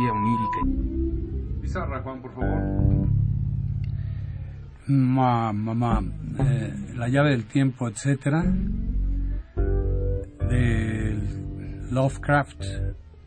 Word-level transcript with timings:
onírica. 0.00 1.60
Pizarra, 1.60 2.02
Juan, 2.02 2.22
por 2.22 2.34
favor. 2.34 3.08
mamá, 4.88 6.02
eh, 6.38 6.94
la 6.96 7.08
llave 7.08 7.30
del 7.30 7.46
tiempo, 7.46 7.88
etcétera, 7.88 8.42
de 10.48 11.18
Lovecraft, 11.90 12.64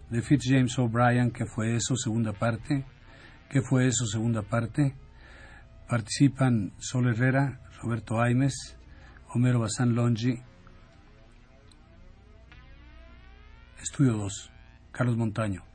de 0.10 0.22
Fitzjames 0.22 0.78
O'Brien, 0.80 1.32
que 1.32 1.46
fue 1.46 1.76
eso, 1.76 1.96
segunda 1.96 2.34
parte, 2.34 2.86
que 3.50 3.62
fue 3.62 3.88
eso, 3.88 4.06
segunda 4.06 4.42
parte. 4.42 4.96
Participan 5.88 6.74
Sol 6.78 7.08
Herrera, 7.08 7.62
Roberto 7.82 8.20
Aimes, 8.20 8.78
Homero 9.34 9.60
Bazán 9.60 9.94
Longi, 9.94 10.42
Estudio 13.82 14.14
2, 14.14 14.52
Carlos 14.92 15.16
Montaño. 15.16 15.75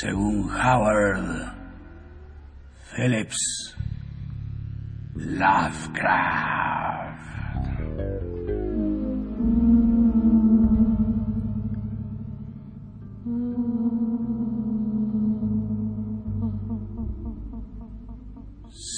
Según 0.00 0.48
Howard 0.50 1.52
Phillips 2.96 3.76
Lovecraft. 5.14 6.70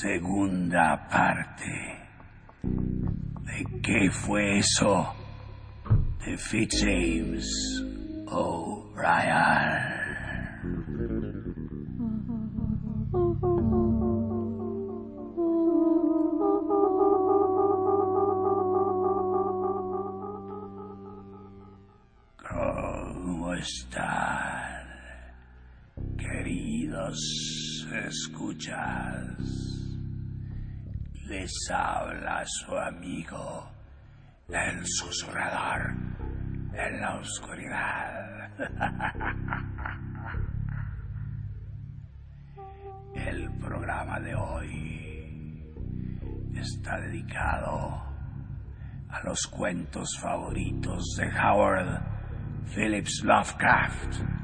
Segunda 0.02 1.08
parte. 1.08 1.98
¿De 2.62 3.80
qué 3.82 4.08
fue 4.10 4.58
eso? 4.58 5.16
de 6.24 6.38
Fitzjames 6.38 7.48
O'Brien. 8.28 10.01
Queridos 26.32 27.18
escuchas? 28.06 29.26
Les 31.26 31.52
habla 31.70 32.42
su 32.46 32.76
amigo 32.76 33.68
el 34.48 34.82
susurrador 34.86 35.94
en 36.74 37.00
la 37.00 37.16
oscuridad. 37.16 38.50
El 43.14 43.50
programa 43.58 44.18
de 44.20 44.34
hoy 44.34 45.62
está 46.54 46.98
dedicado 47.00 48.02
a 49.10 49.22
los 49.24 49.46
cuentos 49.48 50.18
favoritos 50.20 51.04
de 51.18 51.28
Howard 51.28 52.02
Phillips 52.74 53.22
Lovecraft, 53.22 54.41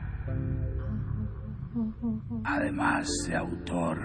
además 2.49 3.07
de 3.27 3.37
autor 3.37 3.99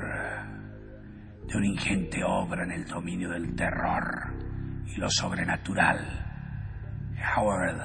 de 1.48 1.58
una 1.58 1.68
ingente 1.68 2.24
obra 2.24 2.64
en 2.64 2.72
el 2.72 2.86
dominio 2.86 3.30
del 3.30 3.56
terror 3.56 4.34
y 4.86 4.96
lo 4.98 5.10
sobrenatural. 5.10 6.00
Howard 7.36 7.80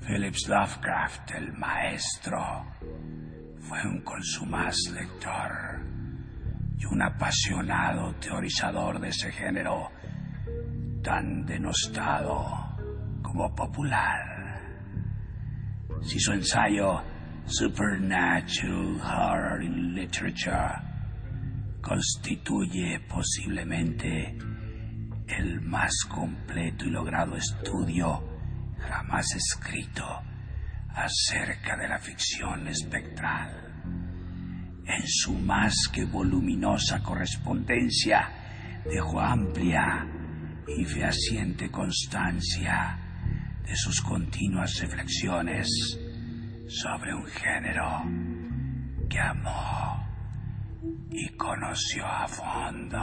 Phillips 0.00 0.48
Lovecraft, 0.48 1.30
el 1.36 1.52
maestro, 1.52 2.66
fue 3.60 3.80
un 3.86 4.00
consumaz 4.02 4.76
lector 4.92 5.80
y 6.76 6.84
un 6.84 7.02
apasionado 7.02 8.14
teorizador 8.16 8.98
de 8.98 9.08
ese 9.08 9.30
género 9.30 9.90
tan 11.02 11.44
denostado 11.46 12.46
como 13.22 13.54
popular. 13.54 14.60
Si 16.02 16.18
su 16.18 16.32
ensayo 16.32 17.02
Supernatural 17.50 19.00
Horror 19.00 19.62
in 19.62 19.94
Literature 19.94 20.82
constituye 21.80 23.00
posiblemente 23.08 24.36
el 25.26 25.62
más 25.62 25.90
completo 26.10 26.84
y 26.84 26.90
logrado 26.90 27.36
estudio 27.36 28.22
jamás 28.78 29.34
escrito 29.34 30.04
acerca 30.90 31.78
de 31.78 31.88
la 31.88 31.98
ficción 31.98 32.68
espectral. 32.68 33.50
En 34.84 35.06
su 35.06 35.32
más 35.32 35.74
que 35.90 36.04
voluminosa 36.04 37.02
correspondencia 37.02 38.28
dejó 38.84 39.22
amplia 39.22 40.06
y 40.66 40.84
fehaciente 40.84 41.70
constancia 41.70 42.98
de 43.66 43.74
sus 43.74 44.02
continuas 44.02 44.78
reflexiones 44.80 45.98
sobre 46.68 47.14
un 47.14 47.24
género 47.24 48.02
que 49.08 49.18
amó 49.18 50.06
y 51.10 51.28
conoció 51.36 52.04
a 52.04 52.28
fondo. 52.28 52.98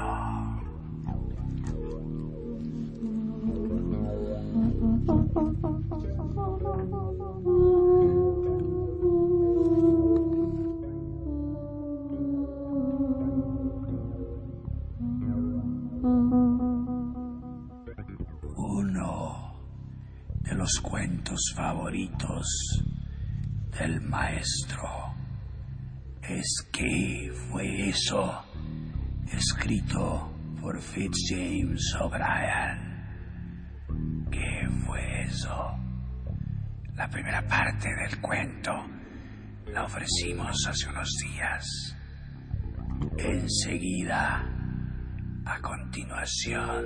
Uno 18.57 19.55
de 20.41 20.53
los 20.53 20.79
cuentos 20.81 21.53
favoritos 21.55 22.45
del 23.80 24.02
maestro 24.02 25.13
es 26.22 26.68
que 26.72 27.31
fue 27.50 27.90
eso 27.90 28.44
escrito 29.31 30.31
por 30.62 30.81
Fitzjames 30.81 31.96
O'Brien 32.00 32.96
¿Qué 34.31 34.68
fue 34.86 35.24
eso? 35.24 35.78
La 36.96 37.09
primera 37.09 37.46
parte 37.46 37.90
del 37.94 38.22
cuento 38.22 38.72
la 39.68 39.84
ofrecimos 39.84 40.56
hace 40.68 40.88
unos 40.90 41.09
días. 41.22 41.97
Enseguida, 43.18 44.44
a 45.46 45.59
continuación, 45.59 46.86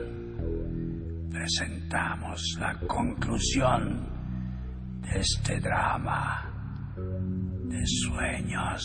presentamos 1.29 2.57
la 2.59 2.79
conclusión 2.79 4.09
de 5.01 5.19
este 5.19 5.59
drama 5.59 6.48
de 7.69 7.85
sueños 7.85 8.83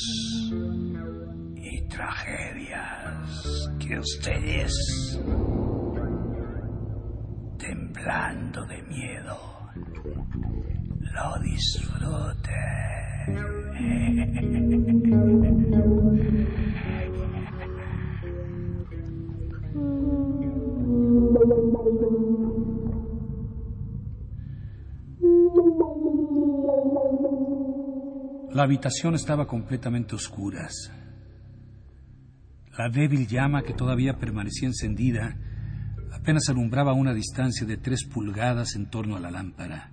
y 1.57 1.89
tragedias 1.89 3.71
que 3.79 3.99
ustedes 3.99 5.19
temblando 7.59 8.65
de 8.67 8.83
miedo, 8.83 9.39
lo 11.01 11.39
disfrute. 11.43 12.53
La 28.55 28.63
habitación 28.63 29.15
estaba 29.15 29.47
completamente 29.47 30.15
oscuras. 30.15 30.91
La 32.79 32.89
débil 32.89 33.27
llama 33.27 33.63
que 33.63 33.75
todavía 33.75 34.17
permanecía 34.17 34.69
encendida 34.69 35.37
Apenas 36.25 36.49
alumbraba 36.49 36.95
una 36.95 37.13
distancia 37.13 37.67
de 37.67 37.77
tres 37.77 38.07
pulgadas 38.07 38.77
en 38.77 38.89
torno 38.89 39.17
a 39.17 39.21
la 39.21 39.31
lámpara. 39.31 39.91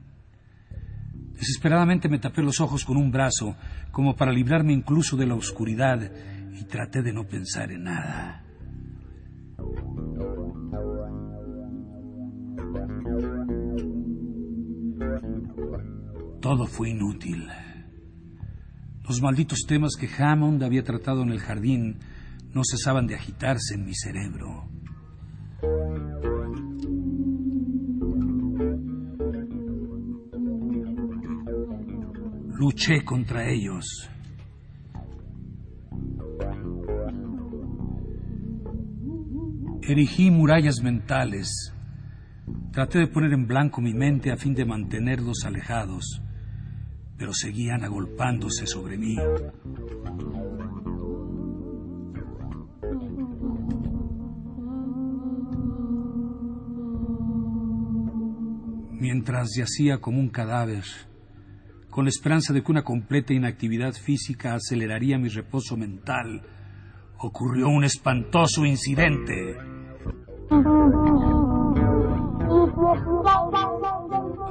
Desesperadamente 1.33 2.07
me 2.07 2.19
tapé 2.19 2.41
los 2.41 2.61
ojos 2.61 2.85
con 2.85 2.95
un 2.95 3.11
brazo, 3.11 3.57
como 3.91 4.15
para 4.15 4.31
librarme 4.31 4.71
incluso 4.71 5.17
de 5.17 5.25
la 5.25 5.35
oscuridad, 5.35 5.99
y 6.53 6.63
traté 6.63 7.01
de 7.01 7.11
no 7.11 7.27
pensar 7.27 7.69
en 7.73 7.83
nada. 7.83 8.45
Todo 16.39 16.65
fue 16.65 16.91
inútil. 16.91 17.49
Los 19.07 19.21
malditos 19.21 19.65
temas 19.67 19.95
que 19.99 20.07
Hammond 20.07 20.63
había 20.63 20.83
tratado 20.83 21.23
en 21.23 21.29
el 21.29 21.39
jardín 21.39 21.99
no 22.53 22.61
cesaban 22.63 23.07
de 23.07 23.15
agitarse 23.15 23.75
en 23.75 23.85
mi 23.85 23.95
cerebro. 23.95 24.69
Luché 32.53 33.03
contra 33.03 33.49
ellos. 33.49 34.09
Erigí 39.81 40.29
murallas 40.29 40.81
mentales. 40.83 41.73
Traté 42.71 42.99
de 42.99 43.07
poner 43.07 43.33
en 43.33 43.47
blanco 43.47 43.81
mi 43.81 43.93
mente 43.93 44.31
a 44.31 44.37
fin 44.37 44.53
de 44.53 44.65
mantenerlos 44.65 45.43
alejados 45.43 46.21
pero 47.21 47.35
seguían 47.35 47.83
agolpándose 47.83 48.65
sobre 48.65 48.97
mí. 48.97 49.15
Mientras 58.99 59.49
yacía 59.55 59.99
como 59.99 60.19
un 60.19 60.29
cadáver, 60.29 60.83
con 61.91 62.05
la 62.05 62.09
esperanza 62.09 62.53
de 62.53 62.63
que 62.63 62.71
una 62.71 62.83
completa 62.83 63.35
inactividad 63.35 63.93
física 63.93 64.55
aceleraría 64.55 65.19
mi 65.19 65.29
reposo 65.29 65.77
mental, 65.77 66.41
ocurrió 67.19 67.67
un 67.67 67.83
espantoso 67.83 68.65
incidente. 68.65 69.57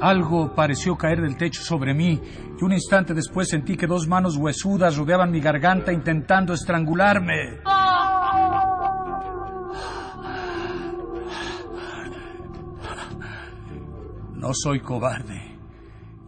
Algo 0.00 0.54
pareció 0.54 0.96
caer 0.96 1.20
del 1.20 1.36
techo 1.36 1.62
sobre 1.62 1.92
mí 1.92 2.20
y 2.58 2.64
un 2.64 2.72
instante 2.72 3.12
después 3.12 3.48
sentí 3.48 3.76
que 3.76 3.86
dos 3.86 4.08
manos 4.08 4.36
huesudas 4.36 4.96
rodeaban 4.96 5.30
mi 5.30 5.40
garganta 5.40 5.92
intentando 5.92 6.54
estrangularme. 6.54 7.58
No 14.34 14.52
soy 14.54 14.80
cobarde 14.80 15.58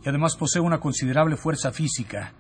y 0.04 0.08
además 0.08 0.36
poseo 0.36 0.62
una 0.62 0.78
considerable 0.78 1.36
fuerza 1.36 1.72
física. 1.72 2.34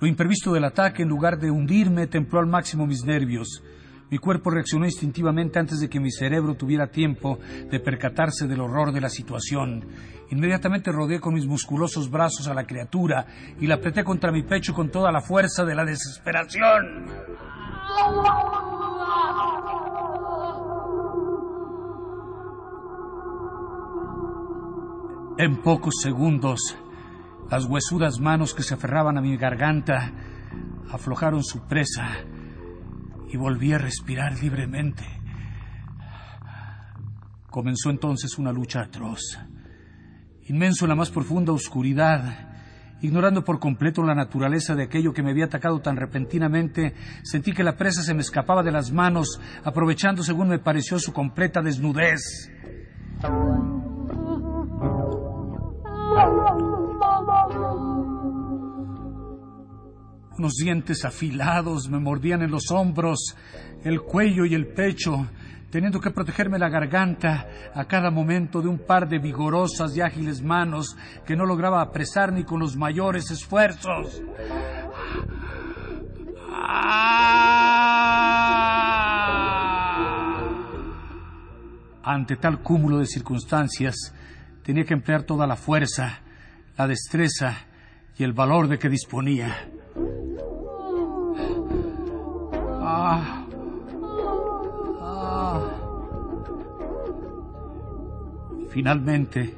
Lo 0.00 0.06
imprevisto 0.06 0.52
del 0.52 0.64
ataque, 0.64 1.02
en 1.02 1.08
lugar 1.08 1.38
de 1.38 1.50
hundirme, 1.50 2.06
templó 2.06 2.38
al 2.38 2.46
máximo 2.46 2.86
mis 2.86 3.04
nervios. 3.04 3.62
Mi 4.10 4.18
cuerpo 4.18 4.50
reaccionó 4.50 4.86
instintivamente 4.86 5.58
antes 5.58 5.80
de 5.80 5.88
que 5.88 6.00
mi 6.00 6.10
cerebro 6.10 6.54
tuviera 6.54 6.86
tiempo 6.86 7.38
de 7.70 7.78
percatarse 7.78 8.46
del 8.46 8.60
horror 8.60 8.92
de 8.92 9.02
la 9.02 9.10
situación. 9.10 9.84
Inmediatamente 10.30 10.90
rodeé 10.92 11.20
con 11.20 11.34
mis 11.34 11.46
musculosos 11.46 12.10
brazos 12.10 12.48
a 12.48 12.54
la 12.54 12.66
criatura 12.66 13.26
y 13.60 13.66
la 13.66 13.74
apreté 13.74 14.04
contra 14.04 14.32
mi 14.32 14.42
pecho 14.42 14.72
con 14.72 14.90
toda 14.90 15.12
la 15.12 15.20
fuerza 15.20 15.64
de 15.64 15.74
la 15.74 15.84
desesperación. 15.84 17.06
En 25.36 25.62
pocos 25.62 25.94
segundos, 26.02 26.76
las 27.50 27.64
huesudas 27.66 28.18
manos 28.20 28.54
que 28.54 28.62
se 28.62 28.74
aferraban 28.74 29.18
a 29.18 29.20
mi 29.20 29.36
garganta 29.36 30.12
aflojaron 30.90 31.44
su 31.44 31.60
presa 31.60 32.24
y 33.30 33.36
volví 33.36 33.72
a 33.72 33.78
respirar 33.78 34.38
libremente. 34.40 35.04
Comenzó 37.50 37.90
entonces 37.90 38.38
una 38.38 38.52
lucha 38.52 38.82
atroz, 38.82 39.38
inmenso 40.46 40.84
en 40.84 40.90
la 40.90 40.94
más 40.94 41.10
profunda 41.10 41.52
oscuridad. 41.52 42.46
Ignorando 43.00 43.44
por 43.44 43.60
completo 43.60 44.02
la 44.02 44.14
naturaleza 44.14 44.74
de 44.74 44.82
aquello 44.82 45.12
que 45.12 45.22
me 45.22 45.30
había 45.30 45.44
atacado 45.44 45.80
tan 45.80 45.96
repentinamente, 45.96 46.94
sentí 47.22 47.52
que 47.52 47.62
la 47.62 47.76
presa 47.76 48.02
se 48.02 48.12
me 48.12 48.22
escapaba 48.22 48.64
de 48.64 48.72
las 48.72 48.90
manos, 48.90 49.40
aprovechando, 49.62 50.24
según 50.24 50.48
me 50.48 50.58
pareció, 50.58 50.98
su 50.98 51.12
completa 51.12 51.62
desnudez. 51.62 52.50
Unos 60.38 60.54
dientes 60.54 61.04
afilados 61.04 61.88
me 61.88 61.98
mordían 61.98 62.42
en 62.42 62.52
los 62.52 62.70
hombros, 62.70 63.34
el 63.82 64.02
cuello 64.02 64.44
y 64.44 64.54
el 64.54 64.68
pecho, 64.68 65.26
teniendo 65.68 66.00
que 66.00 66.12
protegerme 66.12 66.60
la 66.60 66.68
garganta 66.68 67.48
a 67.74 67.84
cada 67.86 68.12
momento 68.12 68.62
de 68.62 68.68
un 68.68 68.78
par 68.78 69.08
de 69.08 69.18
vigorosas 69.18 69.96
y 69.96 70.00
ágiles 70.00 70.40
manos 70.40 70.96
que 71.26 71.34
no 71.34 71.44
lograba 71.44 71.82
apresar 71.82 72.32
ni 72.32 72.44
con 72.44 72.60
los 72.60 72.76
mayores 72.76 73.32
esfuerzos. 73.32 74.22
Ante 82.04 82.36
tal 82.36 82.62
cúmulo 82.62 82.98
de 82.98 83.06
circunstancias, 83.06 84.14
tenía 84.62 84.84
que 84.84 84.94
emplear 84.94 85.24
toda 85.24 85.48
la 85.48 85.56
fuerza, 85.56 86.20
la 86.76 86.86
destreza 86.86 87.56
y 88.16 88.22
el 88.22 88.32
valor 88.34 88.68
de 88.68 88.78
que 88.78 88.88
disponía. 88.88 89.68
Ah. 93.10 93.46
Finalmente, 98.68 99.54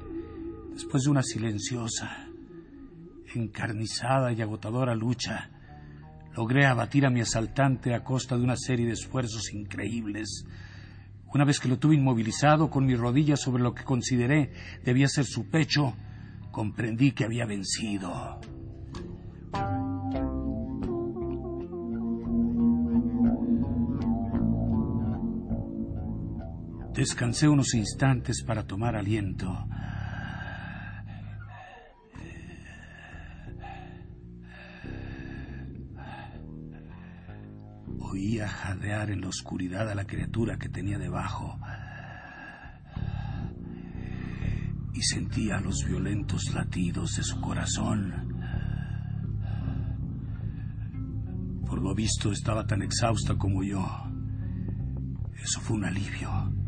después 0.72 1.02
de 1.02 1.10
una 1.10 1.24
silenciosa, 1.24 2.28
encarnizada 3.34 4.32
y 4.32 4.40
agotadora 4.40 4.94
lucha, 4.94 5.50
logré 6.36 6.64
abatir 6.64 7.04
a 7.06 7.10
mi 7.10 7.22
asaltante 7.22 7.92
a 7.92 8.04
costa 8.04 8.36
de 8.36 8.44
una 8.44 8.56
serie 8.56 8.86
de 8.86 8.92
esfuerzos 8.92 9.52
increíbles. 9.52 10.44
Una 11.34 11.44
vez 11.44 11.58
que 11.58 11.68
lo 11.68 11.78
tuve 11.78 11.96
inmovilizado 11.96 12.70
con 12.70 12.86
mis 12.86 13.00
rodillas 13.00 13.40
sobre 13.40 13.64
lo 13.64 13.74
que 13.74 13.82
consideré 13.82 14.52
debía 14.84 15.08
ser 15.08 15.24
su 15.24 15.50
pecho, 15.50 15.96
comprendí 16.52 17.10
que 17.10 17.24
había 17.24 17.46
vencido. 17.46 18.40
Descansé 27.00 27.48
unos 27.48 27.72
instantes 27.72 28.42
para 28.42 28.66
tomar 28.66 28.94
aliento. 28.94 29.66
Oía 38.00 38.46
jadear 38.46 39.08
en 39.08 39.22
la 39.22 39.28
oscuridad 39.28 39.88
a 39.88 39.94
la 39.94 40.04
criatura 40.04 40.58
que 40.58 40.68
tenía 40.68 40.98
debajo 40.98 41.58
y 44.92 45.00
sentía 45.00 45.58
los 45.58 45.82
violentos 45.86 46.52
latidos 46.52 47.16
de 47.16 47.22
su 47.22 47.40
corazón. 47.40 48.12
Por 51.64 51.80
lo 51.80 51.94
visto 51.94 52.30
estaba 52.30 52.66
tan 52.66 52.82
exhausta 52.82 53.36
como 53.36 53.62
yo. 53.64 53.88
Eso 55.42 55.62
fue 55.62 55.78
un 55.78 55.86
alivio. 55.86 56.59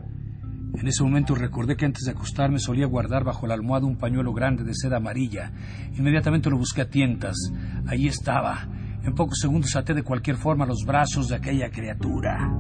En 0.75 0.89
ese 0.89 1.03
momento 1.03 1.35
recordé 1.35 1.77
que 1.77 1.85
antes 1.85 2.05
de 2.05 2.13
acostarme 2.13 2.59
solía 2.59 2.87
guardar 2.87 3.25
bajo 3.25 3.47
la 3.47 3.55
almohada 3.55 3.87
un 3.87 3.99
pañuelo 3.99 4.33
grande 4.33 4.65
de 4.65 4.75
seda 4.75 4.97
amarilla. 4.97 5.53
Inmediatamente 5.97 6.51
lo 6.51 6.57
busqué 6.57 6.83
a 6.83 6.89
tientas. 6.89 7.37
Allí 7.87 8.09
estaba. 8.09 8.67
En 9.05 9.15
pocos 9.15 9.39
segundos 9.41 9.77
até 9.77 9.95
de 9.95 10.03
cualquier 10.03 10.37
forma 10.37 10.67
los 10.67 10.85
brazos 10.87 11.29
de 11.29 11.37
aquella 11.37 11.71
criatura. 11.71 12.51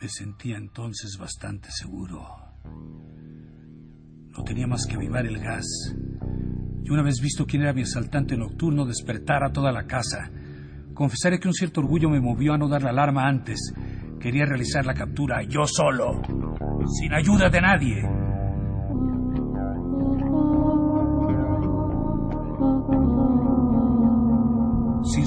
Me 0.00 0.08
sentía 0.08 0.56
entonces 0.56 1.16
bastante 1.16 1.70
seguro. 1.70 2.26
No 4.36 4.42
tenía 4.44 4.66
más 4.66 4.84
que 4.86 4.96
avivar 4.96 5.24
el 5.26 5.38
gas 5.38 5.64
y 6.84 6.90
una 6.90 7.02
vez 7.02 7.20
visto 7.20 7.46
quién 7.46 7.62
era 7.62 7.72
mi 7.72 7.82
asaltante 7.82 8.36
nocturno, 8.36 8.84
despertar 8.84 9.44
a 9.44 9.52
toda 9.52 9.72
la 9.72 9.86
casa. 9.86 10.30
Confesaré 10.94 11.38
que 11.38 11.48
un 11.48 11.54
cierto 11.54 11.80
orgullo 11.80 12.10
me 12.10 12.20
movió 12.20 12.54
a 12.54 12.58
no 12.58 12.68
dar 12.68 12.82
la 12.82 12.90
alarma 12.90 13.26
antes. 13.26 13.72
Quería 14.20 14.44
realizar 14.44 14.84
la 14.84 14.94
captura 14.94 15.42
yo 15.42 15.66
solo, 15.66 16.22
sin 17.00 17.12
ayuda 17.14 17.48
de 17.48 17.60
nadie. 17.60 18.21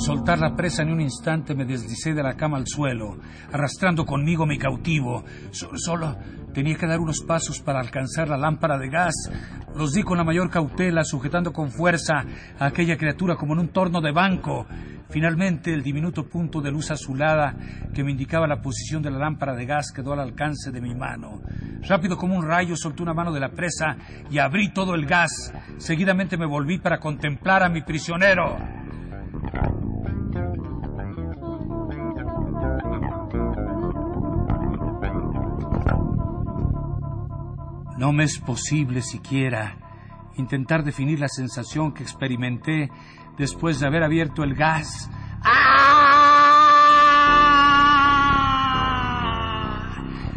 Soltar 0.06 0.38
la 0.38 0.56
presa 0.56 0.84
ni 0.84 0.92
un 0.92 1.02
instante 1.02 1.56
me 1.56 1.66
deslicé 1.66 2.14
de 2.14 2.22
la 2.22 2.36
cama 2.36 2.58
al 2.58 2.68
suelo, 2.68 3.18
arrastrando 3.52 4.06
conmigo 4.06 4.46
mi 4.46 4.60
cautivo. 4.60 5.24
solo 5.52 6.16
tenía 6.54 6.76
que 6.76 6.86
dar 6.86 7.00
unos 7.00 7.22
pasos 7.22 7.60
para 7.60 7.80
alcanzar 7.80 8.30
la 8.30 8.38
lámpara 8.38 8.78
de 8.78 8.88
gas. 8.90 9.16
Los 9.76 9.94
di 9.94 10.04
con 10.04 10.20
la 10.20 10.24
mayor 10.24 10.52
cautela, 10.52 11.04
sujetando 11.04 11.52
con 11.52 11.72
fuerza 11.72 12.24
a 12.60 12.68
aquella 12.68 12.98
criatura 12.98 13.36
como 13.36 13.54
en 13.54 13.62
un 13.62 13.70
torno 13.70 14.00
de 14.00 14.12
banco. 14.12 14.68
Finalmente, 15.10 15.74
el 15.74 15.82
diminuto 15.82 16.30
punto 16.30 16.62
de 16.62 16.70
luz 16.70 16.92
azulada 16.92 17.56
que 17.92 18.04
me 18.04 18.12
indicaba 18.12 18.46
la 18.46 18.62
posición 18.62 19.02
de 19.02 19.10
la 19.10 19.18
lámpara 19.18 19.56
de 19.56 19.66
gas 19.66 19.92
quedó 19.92 20.14
al 20.14 20.20
alcance 20.20 20.72
de 20.72 20.82
mi 20.82 20.94
mano. 20.94 21.42
Rápido 21.82 22.16
como 22.16 22.36
un 22.36 22.46
rayo 22.46 22.76
solté 22.76 23.02
una 23.02 23.16
mano 23.16 23.34
de 23.34 23.40
la 23.40 23.50
presa 23.50 23.98
y 24.30 24.38
abrí 24.38 24.72
todo 24.72 24.94
el 24.94 25.08
gas. 25.08 25.52
Seguidamente 25.78 26.38
me 26.38 26.46
volví 26.46 26.78
para 26.78 27.00
contemplar 27.00 27.64
a 27.64 27.70
mi 27.70 27.82
prisionero. 27.82 28.56
No 37.98 38.12
me 38.12 38.26
es 38.26 38.40
posible 38.40 39.02
siquiera 39.02 39.78
intentar 40.38 40.84
definir 40.84 41.20
la 41.20 41.30
sensación 41.30 41.94
que 41.94 42.04
experimenté 42.04 42.90
después 43.38 43.80
de 43.80 43.88
haber 43.88 44.04
abierto 44.04 44.44
el 44.44 44.54
gas. 44.54 45.10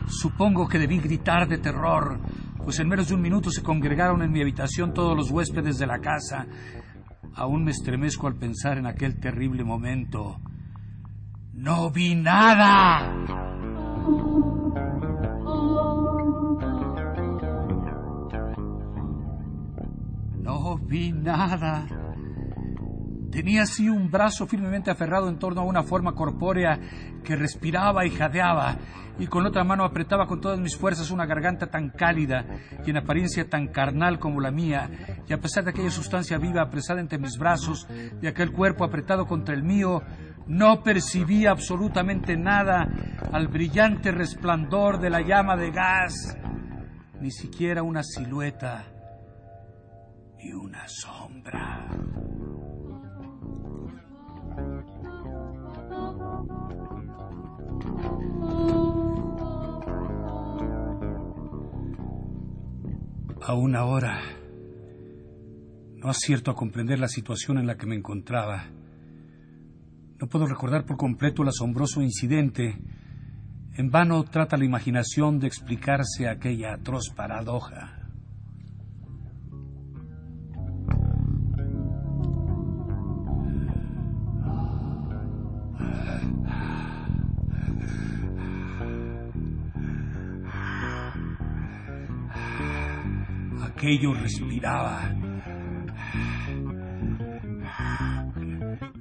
Supongo 0.07 0.69
que 0.69 0.79
debí 0.79 0.99
gritar 0.99 1.49
de 1.49 1.59
terror, 1.59 2.21
pues 2.65 2.79
en 2.81 2.89
menos 2.89 3.09
de 3.09 3.15
un 3.15 3.23
minuto 3.23 3.51
se 3.51 3.63
congregaron 3.63 4.23
en 4.23 4.33
mi 4.33 4.41
habitación 4.41 4.93
todos 4.93 5.17
los 5.17 5.31
huéspedes 5.31 5.79
de 5.79 5.87
la 5.87 6.01
casa. 6.01 6.47
Aún 7.35 7.65
me 7.65 7.71
estremezco 7.71 8.27
al 8.27 8.37
pensar 8.37 8.79
en 8.79 8.87
aquel 8.87 9.21
terrible 9.21 9.63
momento. 9.65 10.41
No 11.53 11.91
vi 11.91 12.15
nada. 12.15 13.48
Vi 20.89 21.13
nada. 21.13 21.87
Tenía 23.31 23.63
así 23.63 23.91
un 23.91 24.11
brazo 24.11 24.47
firmemente 24.47 24.91
aferrado 24.91 25.29
en 25.29 25.39
torno 25.39 25.61
a 25.61 25.65
una 25.65 25.83
forma 25.83 26.15
corpórea 26.15 26.81
que 27.23 27.37
respiraba 27.37 28.07
y 28.07 28.11
jadeaba, 28.11 28.77
y 29.19 29.27
con 29.27 29.45
otra 29.45 29.65
mano 29.65 29.85
apretaba 29.85 30.27
con 30.27 30.41
todas 30.41 30.59
mis 30.59 30.77
fuerzas 30.77 31.11
una 31.11 31.27
garganta 31.27 31.67
tan 31.67 31.91
cálida 31.91 32.47
y 32.87 32.91
en 32.91 32.97
apariencia 32.97 33.49
tan 33.49 33.69
carnal 33.69 34.19
como 34.19 34.41
la 34.41 34.51
mía, 34.51 34.91
y 35.29 35.33
a 35.35 35.41
pesar 35.41 35.65
de 35.65 35.71
aquella 35.71 35.91
sustancia 35.91 36.39
viva 36.39 36.63
apresada 36.63 37.01
entre 37.01 37.19
mis 37.19 37.37
brazos, 37.39 37.87
y 38.23 38.27
aquel 38.27 38.51
cuerpo 38.51 38.83
apretado 38.83 39.27
contra 39.27 39.55
el 39.55 39.63
mío, 39.63 40.03
no 40.47 40.83
percibía 40.83 41.51
absolutamente 41.51 42.35
nada 42.39 42.89
al 43.31 43.49
brillante 43.49 44.11
resplandor 44.11 44.99
de 44.99 45.11
la 45.11 45.21
llama 45.21 45.55
de 45.55 45.71
gas, 45.71 46.39
ni 47.21 47.31
siquiera 47.31 47.83
una 47.83 48.03
silueta 48.03 48.87
y 50.41 50.53
una 50.53 50.87
sombra. 50.89 51.89
Aún 63.43 63.77
ahora 63.77 64.21
no 65.97 66.11
acierto 66.11 66.51
a 66.51 66.55
comprender 66.55 66.99
la 66.99 67.09
situación 67.09 67.59
en 67.59 67.67
la 67.67 67.77
que 67.77 67.87
me 67.87 67.97
encontraba. 67.97 68.67
No 70.21 70.29
puedo 70.29 70.47
recordar 70.47 70.85
por 70.85 70.97
completo 70.97 71.43
el 71.43 71.49
asombroso 71.49 72.03
incidente. 72.03 72.79
En 73.75 73.91
vano 73.91 74.25
trata 74.25 74.57
la 74.57 74.65
imaginación 74.65 75.39
de 75.39 75.47
explicarse 75.47 76.29
aquella 76.29 76.75
atroz 76.75 77.11
paradoja. 77.15 77.98
Aquello 93.79 94.13
respiraba. 94.13 95.15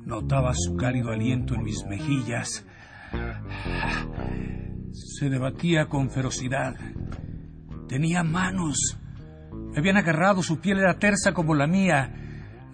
Notaba 0.05 0.53
su 0.53 0.75
cálido 0.75 1.11
aliento 1.11 1.55
en 1.55 1.63
mis 1.63 1.83
mejillas. 1.85 2.65
Se 4.91 5.29
debatía 5.29 5.87
con 5.87 6.11
ferocidad. 6.11 6.75
Tenía 7.87 8.23
manos. 8.23 8.99
Me 9.71 9.79
habían 9.79 9.97
agarrado, 9.97 10.43
su 10.43 10.59
piel 10.59 10.77
era 10.79 10.99
tersa 10.99 11.33
como 11.33 11.55
la 11.55 11.65
mía. 11.65 12.26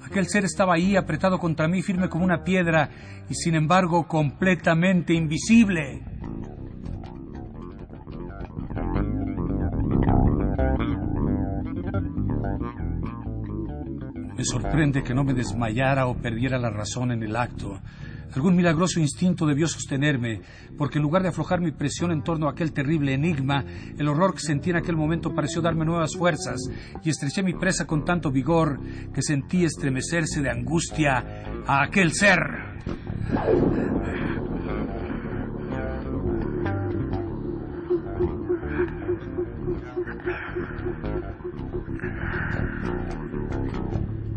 Aquel 0.05 0.27
ser 0.27 0.45
estaba 0.45 0.75
ahí, 0.75 0.95
apretado 0.95 1.39
contra 1.39 1.67
mí, 1.67 1.81
firme 1.81 2.09
como 2.09 2.25
una 2.25 2.43
piedra, 2.43 2.89
y 3.29 3.33
sin 3.35 3.55
embargo 3.55 4.07
completamente 4.07 5.13
invisible. 5.13 6.03
Me 14.35 14.43
sorprende 14.43 15.03
que 15.03 15.13
no 15.13 15.23
me 15.23 15.33
desmayara 15.33 16.07
o 16.07 16.15
perdiera 16.15 16.57
la 16.57 16.69
razón 16.69 17.11
en 17.11 17.23
el 17.23 17.35
acto. 17.35 17.79
Algún 18.35 18.55
milagroso 18.55 18.99
instinto 18.99 19.45
debió 19.45 19.67
sostenerme, 19.67 20.41
porque 20.77 20.97
en 20.97 21.03
lugar 21.03 21.21
de 21.21 21.29
aflojar 21.29 21.61
mi 21.61 21.71
presión 21.71 22.11
en 22.11 22.23
torno 22.23 22.47
a 22.47 22.51
aquel 22.51 22.73
terrible 22.73 23.13
enigma, 23.13 23.63
el 23.97 24.07
horror 24.07 24.33
que 24.33 24.39
sentí 24.39 24.71
en 24.71 24.77
aquel 24.77 24.95
momento 24.95 25.35
pareció 25.35 25.61
darme 25.61 25.85
nuevas 25.85 26.15
fuerzas, 26.15 26.59
y 27.03 27.09
estreché 27.09 27.43
mi 27.43 27.53
presa 27.53 27.85
con 27.85 28.03
tanto 28.03 28.31
vigor 28.31 28.79
que 29.13 29.21
sentí 29.21 29.65
estremecerse 29.65 30.41
de 30.41 30.49
angustia 30.49 31.23
a 31.67 31.83
aquel 31.83 32.11
ser. 32.13 32.39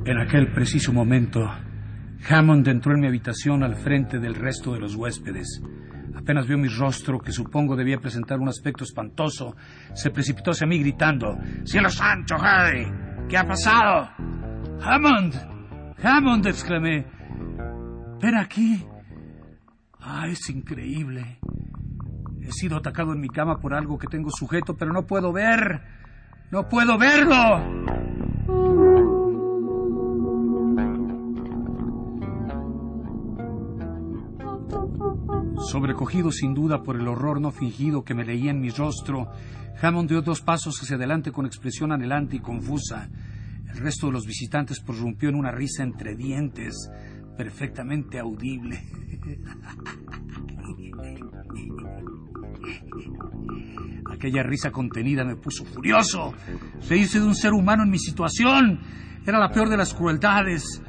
En 0.05 0.19
aquel 0.19 0.53
preciso 0.53 0.93
momento, 0.93 1.49
Hammond 2.29 2.67
entró 2.69 2.95
en 2.95 3.01
mi 3.01 3.07
habitación 3.07 3.63
al 3.63 3.77
frente 3.77 4.19
del 4.19 4.35
resto 4.35 4.73
de 4.73 4.81
los 4.81 4.95
huéspedes. 4.95 5.61
Apenas 6.15 6.47
vio 6.47 6.59
mi 6.59 6.69
rostro, 6.69 7.19
que 7.19 7.31
supongo 7.31 7.77
debía 7.77 7.99
presentar 7.99 8.39
un 8.41 8.49
aspecto 8.49 8.85
espantoso, 8.85 9.55
se 9.95 10.11
precipitó 10.11 10.51
hacia 10.53 10.67
mí 10.67 10.79
gritando: 10.79 11.39
¡Cielo 11.65 11.91
santo, 11.91 12.37
Harry! 12.37 12.87
¿Qué 13.29 13.37
ha 13.37 13.45
pasado? 13.47 14.09
¡Hammond! 14.81 15.35
¡Hammond! 16.03 16.47
exclamé. 16.47 17.07
Ven 18.21 18.37
aquí. 18.37 18.85
Ah, 20.01 20.27
es 20.29 20.49
increíble. 20.51 21.39
He 22.41 22.53
sido 22.53 22.77
atacado 22.77 23.13
en 23.13 23.21
mi 23.21 23.29
cama 23.29 23.59
por 23.59 23.75
algo 23.75 23.99
que 23.99 24.07
tengo 24.07 24.31
sujeto, 24.31 24.77
pero 24.77 24.93
no 24.93 25.07
puedo 25.07 25.33
ver. 25.33 25.83
¡No 26.51 26.69
puedo 26.69 26.97
verlo! 26.97 27.86
Sobrecogido 35.71 36.31
sin 36.31 36.55
duda 36.55 36.83
por 36.83 36.97
el 36.97 37.09
horror 37.09 37.41
no 37.41 37.51
fingido 37.51 38.05
que 38.05 38.15
me 38.15 38.25
leía 38.25 38.53
en 38.53 38.61
mi 38.61 38.71
rostro, 38.71 39.29
Hammond 39.83 40.09
dio 40.09 40.23
dos 40.23 40.41
pasos 40.41 40.81
hacia 40.81 40.95
adelante 40.95 41.33
con 41.33 41.45
expresión 41.45 41.93
anhelante 41.93 42.37
y 42.37 42.41
confusa. 42.41 43.11
El 43.69 43.79
resto 43.79 44.07
de 44.07 44.13
los 44.13 44.27
visitantes 44.27 44.81
prorrumpió 44.81 45.29
en 45.29 45.35
una 45.35 45.51
risa 45.51 45.83
entre 45.83 46.15
dientes, 46.15 46.89
perfectamente 47.37 48.19
audible. 48.19 48.81
Aquella 54.11 54.43
risa 54.45 54.71
contenida 54.71 55.25
me 55.25 55.37
puso 55.37 55.65
furioso. 55.65 56.33
Reírse 56.89 57.19
de 57.19 57.27
un 57.27 57.35
ser 57.35 57.53
humano 57.53 57.83
en 57.83 57.91
mi 57.91 57.99
situación 57.99 58.81
era 59.27 59.41
la 59.41 59.51
peor 59.51 59.69
de 59.69 59.77
las 59.77 59.95
crueldades. 59.95 60.81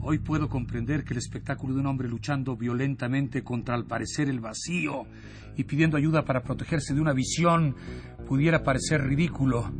Hoy 0.00 0.18
puedo 0.18 0.48
comprender 0.48 1.04
que 1.04 1.12
el 1.12 1.18
espectáculo 1.18 1.74
de 1.74 1.80
un 1.80 1.86
hombre 1.86 2.08
luchando 2.08 2.56
violentamente 2.56 3.42
contra 3.42 3.74
al 3.74 3.84
parecer 3.84 4.28
el 4.28 4.40
vacío 4.40 5.06
y 5.56 5.64
pidiendo 5.64 5.96
ayuda 5.96 6.24
para 6.24 6.42
protegerse 6.42 6.94
de 6.94 7.00
una 7.00 7.12
visión 7.12 7.74
pudiera 8.26 8.62
parecer 8.62 9.02
ridículo. 9.02 9.72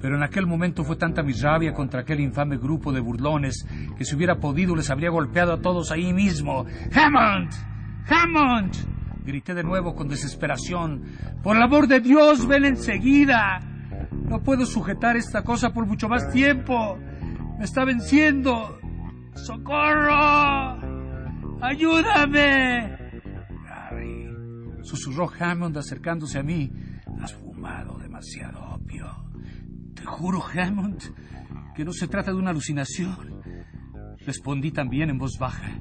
Pero 0.00 0.16
en 0.16 0.22
aquel 0.22 0.46
momento 0.46 0.84
fue 0.84 0.96
tanta 0.96 1.22
mi 1.22 1.32
rabia 1.32 1.72
contra 1.72 2.02
aquel 2.02 2.20
infame 2.20 2.58
grupo 2.58 2.92
de 2.92 3.00
burlones 3.00 3.66
que 3.96 4.04
si 4.04 4.14
hubiera 4.14 4.38
podido 4.38 4.76
les 4.76 4.90
habría 4.90 5.10
golpeado 5.10 5.54
a 5.54 5.60
todos 5.60 5.90
ahí 5.90 6.12
mismo. 6.12 6.66
¡Hammond! 6.92 7.50
¡Hammond! 8.06 8.74
Grité 9.24 9.54
de 9.54 9.64
nuevo 9.64 9.94
con 9.94 10.06
desesperación. 10.06 11.02
¡Por 11.42 11.56
el 11.56 11.62
amor 11.62 11.88
de 11.88 12.00
Dios, 12.00 12.46
ven 12.46 12.66
enseguida! 12.66 13.60
No 14.28 14.42
puedo 14.42 14.66
sujetar 14.66 15.16
esta 15.16 15.42
cosa 15.42 15.72
por 15.72 15.86
mucho 15.86 16.08
más 16.08 16.30
tiempo. 16.30 16.98
Me 17.58 17.64
está 17.64 17.84
venciendo. 17.84 18.78
¡Socorro! 19.36 20.78
¡Ayúdame! 21.60 22.96
Harry, 23.68 24.28
susurró 24.82 25.30
Hammond 25.38 25.76
acercándose 25.76 26.38
a 26.38 26.42
mí. 26.42 26.72
Has 27.20 27.34
fumado 27.34 27.98
demasiado 27.98 28.60
opio. 28.74 29.06
Te 29.94 30.04
juro, 30.04 30.42
Hammond, 30.42 31.00
que 31.74 31.84
no 31.84 31.92
se 31.92 32.08
trata 32.08 32.32
de 32.32 32.38
una 32.38 32.50
alucinación. 32.50 33.42
Respondí 34.24 34.72
también 34.72 35.10
en 35.10 35.18
voz 35.18 35.38
baja. 35.38 35.80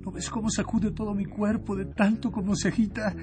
¿No 0.00 0.10
ves 0.10 0.30
cómo 0.30 0.50
sacude 0.50 0.90
todo 0.92 1.14
mi 1.14 1.26
cuerpo 1.26 1.76
de 1.76 1.84
tanto 1.84 2.32
como 2.32 2.56
se 2.56 2.68
agita? 2.68 3.14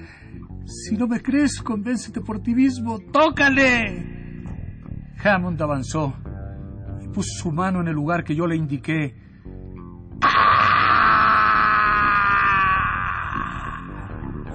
Si 0.64 0.96
no 0.96 1.08
me 1.08 1.20
crees, 1.20 1.60
convéncete 1.60 2.20
por 2.20 2.40
ti 2.40 2.54
mismo. 2.54 3.00
¡Tócale! 3.12 4.44
Hammond 5.22 5.60
avanzó 5.60 6.14
y 7.02 7.08
puso 7.08 7.42
su 7.42 7.50
mano 7.50 7.80
en 7.80 7.88
el 7.88 7.94
lugar 7.94 8.22
que 8.22 8.36
yo 8.36 8.46
le 8.46 8.54
indiqué. 8.56 9.27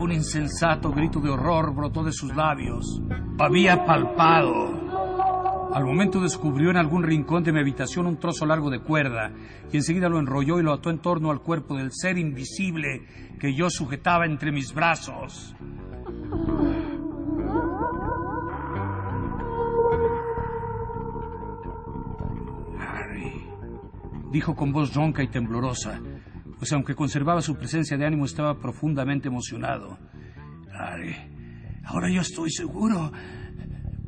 Un 0.03 0.11
insensato 0.11 0.91
grito 0.91 1.21
de 1.21 1.29
horror 1.29 1.73
brotó 1.73 2.03
de 2.03 2.11
sus 2.11 2.35
labios. 2.35 3.01
Había 3.39 3.85
palpado. 3.85 5.71
Al 5.73 5.85
momento 5.85 6.19
descubrió 6.19 6.71
en 6.71 6.75
algún 6.75 7.03
rincón 7.03 7.41
de 7.45 7.53
mi 7.53 7.61
habitación 7.61 8.07
un 8.07 8.17
trozo 8.17 8.45
largo 8.45 8.69
de 8.69 8.81
cuerda 8.81 9.31
y 9.71 9.77
enseguida 9.77 10.09
lo 10.09 10.19
enrolló 10.19 10.59
y 10.59 10.63
lo 10.63 10.73
ató 10.73 10.89
en 10.89 10.99
torno 10.99 11.31
al 11.31 11.39
cuerpo 11.39 11.77
del 11.77 11.93
ser 11.93 12.17
invisible 12.17 13.07
que 13.39 13.55
yo 13.55 13.69
sujetaba 13.69 14.25
entre 14.25 14.51
mis 14.51 14.73
brazos. 14.73 15.55
Harry, 22.77 23.47
dijo 24.31 24.53
con 24.53 24.73
voz 24.73 24.93
ronca 24.93 25.23
y 25.23 25.29
temblorosa, 25.29 26.01
pues 26.63 26.71
aunque 26.71 26.95
conservaba 26.95 27.41
su 27.41 27.57
presencia 27.57 27.97
de 27.97 28.05
ánimo 28.05 28.23
estaba 28.23 28.57
profundamente 28.57 29.27
emocionado. 29.27 29.97
Ahora 31.83 32.09
yo 32.09 32.21
estoy 32.21 32.51
seguro. 32.51 33.11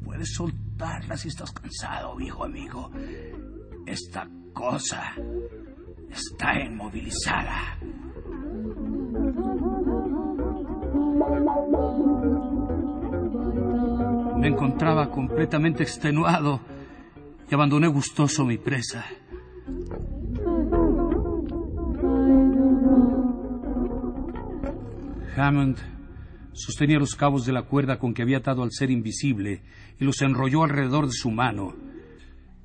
Puedes 0.06 0.34
soltarla 0.34 1.18
si 1.18 1.28
estás 1.28 1.52
cansado, 1.52 2.16
viejo 2.16 2.46
amigo. 2.46 2.92
Esta 3.86 4.30
cosa 4.54 5.16
está 6.10 6.62
inmovilizada. 6.62 7.78
Me 14.38 14.48
encontraba 14.48 15.12
completamente 15.12 15.84
extenuado 15.84 16.62
y 17.52 17.54
abandoné 17.54 17.90
gustoso 17.90 18.46
mi 18.46 18.58
presa. 18.58 19.04
Hammond 25.36 25.78
sostenía 26.54 26.98
los 26.98 27.16
cabos 27.16 27.46
de 27.46 27.52
la 27.52 27.64
cuerda 27.64 28.00
con 28.00 28.14
que 28.14 28.22
había 28.22 28.38
atado 28.38 28.64
al 28.64 28.72
ser 28.72 28.90
invisible 28.90 29.62
y 30.00 30.06
los 30.06 30.22
enrolló 30.22 30.64
alrededor 30.64 31.06
de 31.08 31.12
su 31.12 31.32
mano. 31.32 31.76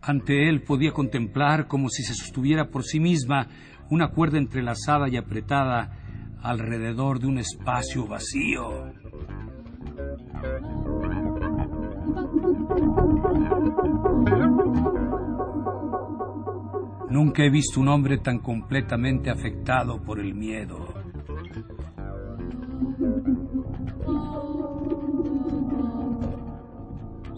Ante 0.01 0.49
él 0.49 0.63
podía 0.63 0.93
contemplar 0.93 1.67
como 1.67 1.89
si 1.89 2.03
se 2.03 2.15
sostuviera 2.15 2.71
por 2.71 2.85
sí 2.85 3.01
misma 3.01 3.49
una 3.91 4.09
cuerda 4.09 4.39
entrelazada 4.39 5.09
y 5.09 5.17
apretada 5.17 6.37
alrededor 6.43 7.19
de 7.19 7.27
un 7.27 7.39
espacio 7.39 8.07
vacío. 8.07 8.93
Nunca 17.11 17.43
he 17.45 17.51
visto 17.51 17.81
un 17.81 17.89
hombre 17.89 18.19
tan 18.19 18.39
completamente 18.39 19.31
afectado 19.31 20.01
por 20.03 20.21
el 20.21 20.35
miedo. 20.35 21.00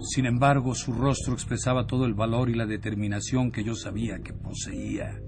Sin 0.03 0.27
embargo, 0.27 0.75
su 0.75 0.93
rostro 0.93 1.33
expresaba 1.33 1.87
todo 1.87 2.05
el 2.07 2.15
valor 2.15 2.51
y 2.51 2.55
la 2.55 2.67
determinación 2.67 3.53
que 3.53 3.65
yo 3.65 3.75
sabía 3.75 4.19
que 4.19 4.33
poseía. 4.33 5.21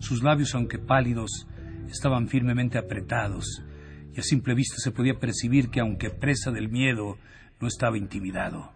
Sus 0.00 0.22
labios, 0.22 0.54
aunque 0.54 0.78
pálidos, 0.78 1.46
estaban 1.88 2.28
firmemente 2.28 2.78
apretados, 2.78 3.62
y 4.12 4.18
a 4.18 4.22
simple 4.22 4.54
vista 4.54 4.76
se 4.78 4.90
podía 4.90 5.18
percibir 5.18 5.70
que, 5.70 5.80
aunque 5.80 6.10
presa 6.10 6.50
del 6.50 6.68
miedo, 6.68 7.18
no 7.60 7.68
estaba 7.68 7.96
intimidado. 7.98 8.72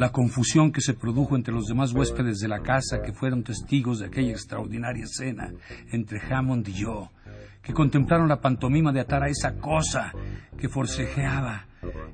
La 0.00 0.12
confusión 0.12 0.72
que 0.72 0.80
se 0.80 0.94
produjo 0.94 1.36
entre 1.36 1.52
los 1.52 1.66
demás 1.66 1.92
huéspedes 1.92 2.38
de 2.38 2.48
la 2.48 2.62
casa 2.62 3.02
que 3.02 3.12
fueron 3.12 3.42
testigos 3.42 3.98
de 3.98 4.06
aquella 4.06 4.30
extraordinaria 4.30 5.04
escena 5.04 5.52
entre 5.92 6.18
Hammond 6.18 6.66
y 6.68 6.72
yo, 6.72 7.10
que 7.60 7.74
contemplaron 7.74 8.26
la 8.26 8.40
pantomima 8.40 8.92
de 8.92 9.00
atar 9.00 9.22
a 9.22 9.28
esa 9.28 9.56
cosa 9.56 10.10
que 10.56 10.70
forcejeaba 10.70 11.66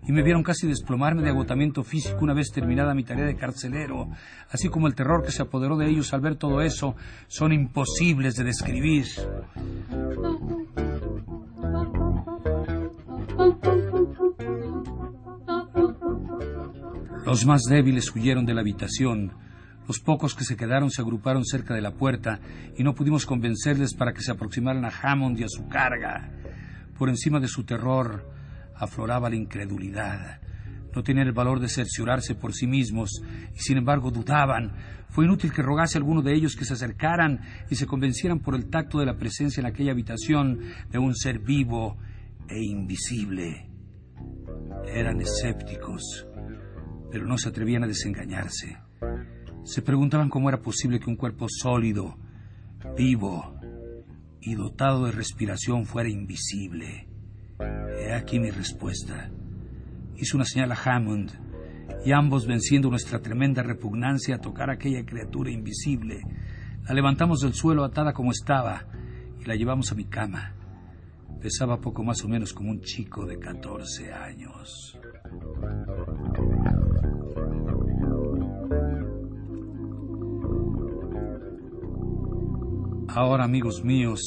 y 0.02 0.10
me 0.10 0.24
vieron 0.24 0.42
casi 0.42 0.66
desplomarme 0.66 1.22
de 1.22 1.30
agotamiento 1.30 1.84
físico 1.84 2.18
una 2.22 2.34
vez 2.34 2.50
terminada 2.50 2.92
mi 2.92 3.04
tarea 3.04 3.24
de 3.24 3.36
carcelero, 3.36 4.08
así 4.50 4.68
como 4.68 4.88
el 4.88 4.96
terror 4.96 5.22
que 5.24 5.30
se 5.30 5.42
apoderó 5.42 5.76
de 5.76 5.88
ellos 5.88 6.12
al 6.12 6.22
ver 6.22 6.34
todo 6.34 6.62
eso, 6.62 6.96
son 7.28 7.52
imposibles 7.52 8.34
de 8.34 8.42
describir. 8.42 9.06
Los 17.26 17.44
más 17.44 17.62
débiles 17.68 18.14
huyeron 18.14 18.46
de 18.46 18.54
la 18.54 18.60
habitación. 18.60 19.32
Los 19.88 19.98
pocos 19.98 20.36
que 20.36 20.44
se 20.44 20.56
quedaron 20.56 20.92
se 20.92 21.02
agruparon 21.02 21.44
cerca 21.44 21.74
de 21.74 21.80
la 21.80 21.90
puerta 21.90 22.38
y 22.78 22.84
no 22.84 22.94
pudimos 22.94 23.26
convencerles 23.26 23.94
para 23.94 24.12
que 24.12 24.22
se 24.22 24.30
aproximaran 24.30 24.84
a 24.84 24.92
Hammond 25.02 25.40
y 25.40 25.42
a 25.42 25.48
su 25.48 25.66
carga. 25.66 26.30
Por 26.96 27.08
encima 27.08 27.40
de 27.40 27.48
su 27.48 27.64
terror 27.64 28.30
afloraba 28.76 29.28
la 29.28 29.34
incredulidad. 29.34 30.40
No 30.94 31.02
tenían 31.02 31.26
el 31.26 31.32
valor 31.32 31.58
de 31.58 31.68
cerciorarse 31.68 32.36
por 32.36 32.54
sí 32.54 32.68
mismos 32.68 33.20
y 33.56 33.58
sin 33.58 33.78
embargo 33.78 34.12
dudaban. 34.12 34.76
Fue 35.08 35.24
inútil 35.24 35.52
que 35.52 35.62
rogase 35.62 35.98
a 35.98 36.00
alguno 36.00 36.22
de 36.22 36.32
ellos 36.32 36.54
que 36.54 36.64
se 36.64 36.74
acercaran 36.74 37.40
y 37.68 37.74
se 37.74 37.88
convencieran 37.88 38.38
por 38.38 38.54
el 38.54 38.70
tacto 38.70 39.00
de 39.00 39.06
la 39.06 39.16
presencia 39.16 39.60
en 39.60 39.66
aquella 39.66 39.90
habitación 39.90 40.60
de 40.92 40.98
un 41.00 41.12
ser 41.16 41.40
vivo 41.40 41.98
e 42.48 42.62
invisible. 42.62 43.68
Eran 44.86 45.20
escépticos 45.20 46.24
pero 47.10 47.26
no 47.26 47.38
se 47.38 47.48
atrevían 47.48 47.84
a 47.84 47.88
desengañarse. 47.88 48.78
Se 49.64 49.82
preguntaban 49.82 50.28
cómo 50.28 50.48
era 50.48 50.60
posible 50.60 51.00
que 51.00 51.10
un 51.10 51.16
cuerpo 51.16 51.46
sólido, 51.48 52.16
vivo 52.96 53.58
y 54.40 54.54
dotado 54.54 55.06
de 55.06 55.12
respiración 55.12 55.86
fuera 55.86 56.08
invisible. 56.08 57.08
He 57.98 58.12
aquí 58.12 58.38
mi 58.38 58.50
respuesta. 58.50 59.30
Hice 60.16 60.36
una 60.36 60.44
señal 60.44 60.72
a 60.72 60.76
Hammond 60.76 61.32
y 62.04 62.12
ambos, 62.12 62.46
venciendo 62.46 62.90
nuestra 62.90 63.20
tremenda 63.20 63.62
repugnancia 63.62 64.36
a 64.36 64.40
tocar 64.40 64.70
a 64.70 64.74
aquella 64.74 65.04
criatura 65.04 65.50
invisible, 65.50 66.22
la 66.86 66.94
levantamos 66.94 67.40
del 67.40 67.54
suelo 67.54 67.84
atada 67.84 68.12
como 68.12 68.30
estaba 68.30 68.86
y 69.40 69.44
la 69.44 69.56
llevamos 69.56 69.90
a 69.90 69.96
mi 69.96 70.04
cama. 70.04 70.54
Pesaba 71.40 71.80
poco 71.80 72.04
más 72.04 72.22
o 72.24 72.28
menos 72.28 72.52
como 72.52 72.70
un 72.70 72.80
chico 72.80 73.26
de 73.26 73.38
14 73.38 74.12
años. 74.12 74.98
Ahora, 83.16 83.44
amigos 83.44 83.82
míos, 83.82 84.20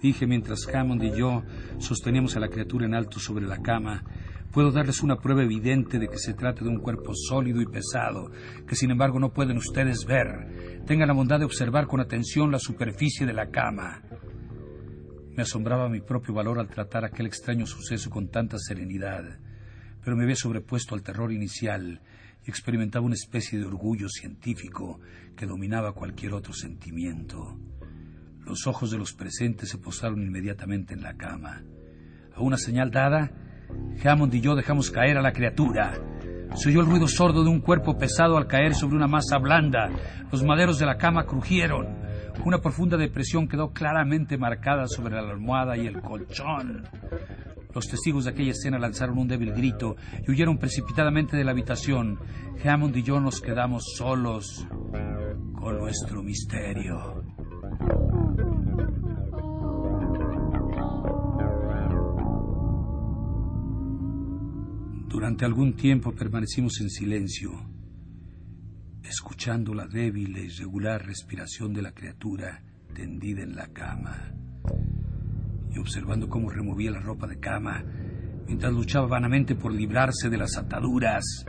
dije 0.00 0.24
mientras 0.28 0.68
Hammond 0.72 1.02
y 1.02 1.18
yo 1.18 1.42
sosteníamos 1.78 2.36
a 2.36 2.38
la 2.38 2.48
criatura 2.48 2.86
en 2.86 2.94
alto 2.94 3.18
sobre 3.18 3.44
la 3.44 3.60
cama, 3.60 4.04
puedo 4.52 4.70
darles 4.70 5.02
una 5.02 5.16
prueba 5.16 5.42
evidente 5.42 5.98
de 5.98 6.06
que 6.06 6.16
se 6.16 6.32
trata 6.32 6.62
de 6.62 6.70
un 6.70 6.78
cuerpo 6.78 7.10
sólido 7.12 7.60
y 7.60 7.66
pesado, 7.66 8.30
que 8.68 8.76
sin 8.76 8.92
embargo 8.92 9.18
no 9.18 9.32
pueden 9.32 9.56
ustedes 9.56 10.04
ver. 10.04 10.84
Tengan 10.86 11.08
la 11.08 11.14
bondad 11.14 11.40
de 11.40 11.46
observar 11.46 11.88
con 11.88 11.98
atención 11.98 12.52
la 12.52 12.60
superficie 12.60 13.26
de 13.26 13.32
la 13.32 13.50
cama. 13.50 14.00
Me 15.36 15.42
asombraba 15.42 15.88
mi 15.88 16.00
propio 16.00 16.32
valor 16.32 16.60
al 16.60 16.68
tratar 16.68 17.04
aquel 17.04 17.26
extraño 17.26 17.66
suceso 17.66 18.10
con 18.10 18.28
tanta 18.28 18.58
serenidad, 18.60 19.40
pero 20.04 20.16
me 20.16 20.22
había 20.22 20.36
sobrepuesto 20.36 20.94
al 20.94 21.02
terror 21.02 21.32
inicial 21.32 22.00
y 22.46 22.48
experimentaba 22.48 23.04
una 23.04 23.16
especie 23.16 23.58
de 23.58 23.66
orgullo 23.66 24.08
científico 24.08 25.00
que 25.36 25.46
dominaba 25.46 25.94
cualquier 25.94 26.34
otro 26.34 26.52
sentimiento. 26.52 27.58
Los 28.48 28.66
ojos 28.66 28.90
de 28.90 28.96
los 28.96 29.12
presentes 29.12 29.68
se 29.68 29.76
posaron 29.76 30.22
inmediatamente 30.22 30.94
en 30.94 31.02
la 31.02 31.18
cama. 31.18 31.64
A 32.34 32.40
una 32.40 32.56
señal 32.56 32.90
dada, 32.90 33.30
Hammond 34.02 34.32
y 34.32 34.40
yo 34.40 34.56
dejamos 34.56 34.90
caer 34.90 35.18
a 35.18 35.22
la 35.22 35.32
criatura. 35.32 35.92
Se 36.54 36.70
oyó 36.70 36.80
el 36.80 36.86
ruido 36.86 37.06
sordo 37.08 37.44
de 37.44 37.50
un 37.50 37.60
cuerpo 37.60 37.98
pesado 37.98 38.38
al 38.38 38.46
caer 38.46 38.74
sobre 38.74 38.96
una 38.96 39.06
masa 39.06 39.36
blanda. 39.36 39.90
Los 40.32 40.42
maderos 40.42 40.78
de 40.78 40.86
la 40.86 40.96
cama 40.96 41.26
crujieron. 41.26 41.88
Una 42.42 42.58
profunda 42.58 42.96
depresión 42.96 43.48
quedó 43.48 43.74
claramente 43.74 44.38
marcada 44.38 44.86
sobre 44.86 45.14
la 45.14 45.28
almohada 45.28 45.76
y 45.76 45.86
el 45.86 46.00
colchón. 46.00 46.88
Los 47.74 47.86
testigos 47.86 48.24
de 48.24 48.30
aquella 48.30 48.52
escena 48.52 48.78
lanzaron 48.78 49.18
un 49.18 49.28
débil 49.28 49.52
grito 49.52 49.96
y 50.26 50.30
huyeron 50.30 50.56
precipitadamente 50.56 51.36
de 51.36 51.44
la 51.44 51.50
habitación. 51.50 52.18
Hammond 52.64 52.96
y 52.96 53.02
yo 53.02 53.20
nos 53.20 53.42
quedamos 53.42 53.84
solos 53.94 54.66
con 55.52 55.76
nuestro 55.76 56.22
misterio. 56.22 57.27
Durante 65.28 65.44
algún 65.44 65.74
tiempo 65.74 66.14
permanecimos 66.14 66.80
en 66.80 66.88
silencio, 66.88 67.50
escuchando 69.04 69.74
la 69.74 69.86
débil 69.86 70.34
e 70.34 70.44
irregular 70.44 71.04
respiración 71.04 71.74
de 71.74 71.82
la 71.82 71.92
criatura 71.92 72.62
tendida 72.94 73.42
en 73.42 73.54
la 73.54 73.66
cama 73.66 74.32
y 75.70 75.78
observando 75.78 76.30
cómo 76.30 76.48
removía 76.48 76.92
la 76.92 77.00
ropa 77.00 77.26
de 77.26 77.38
cama 77.38 77.84
mientras 78.46 78.72
luchaba 78.72 79.06
vanamente 79.06 79.54
por 79.54 79.70
librarse 79.70 80.30
de 80.30 80.38
las 80.38 80.56
ataduras. 80.56 81.44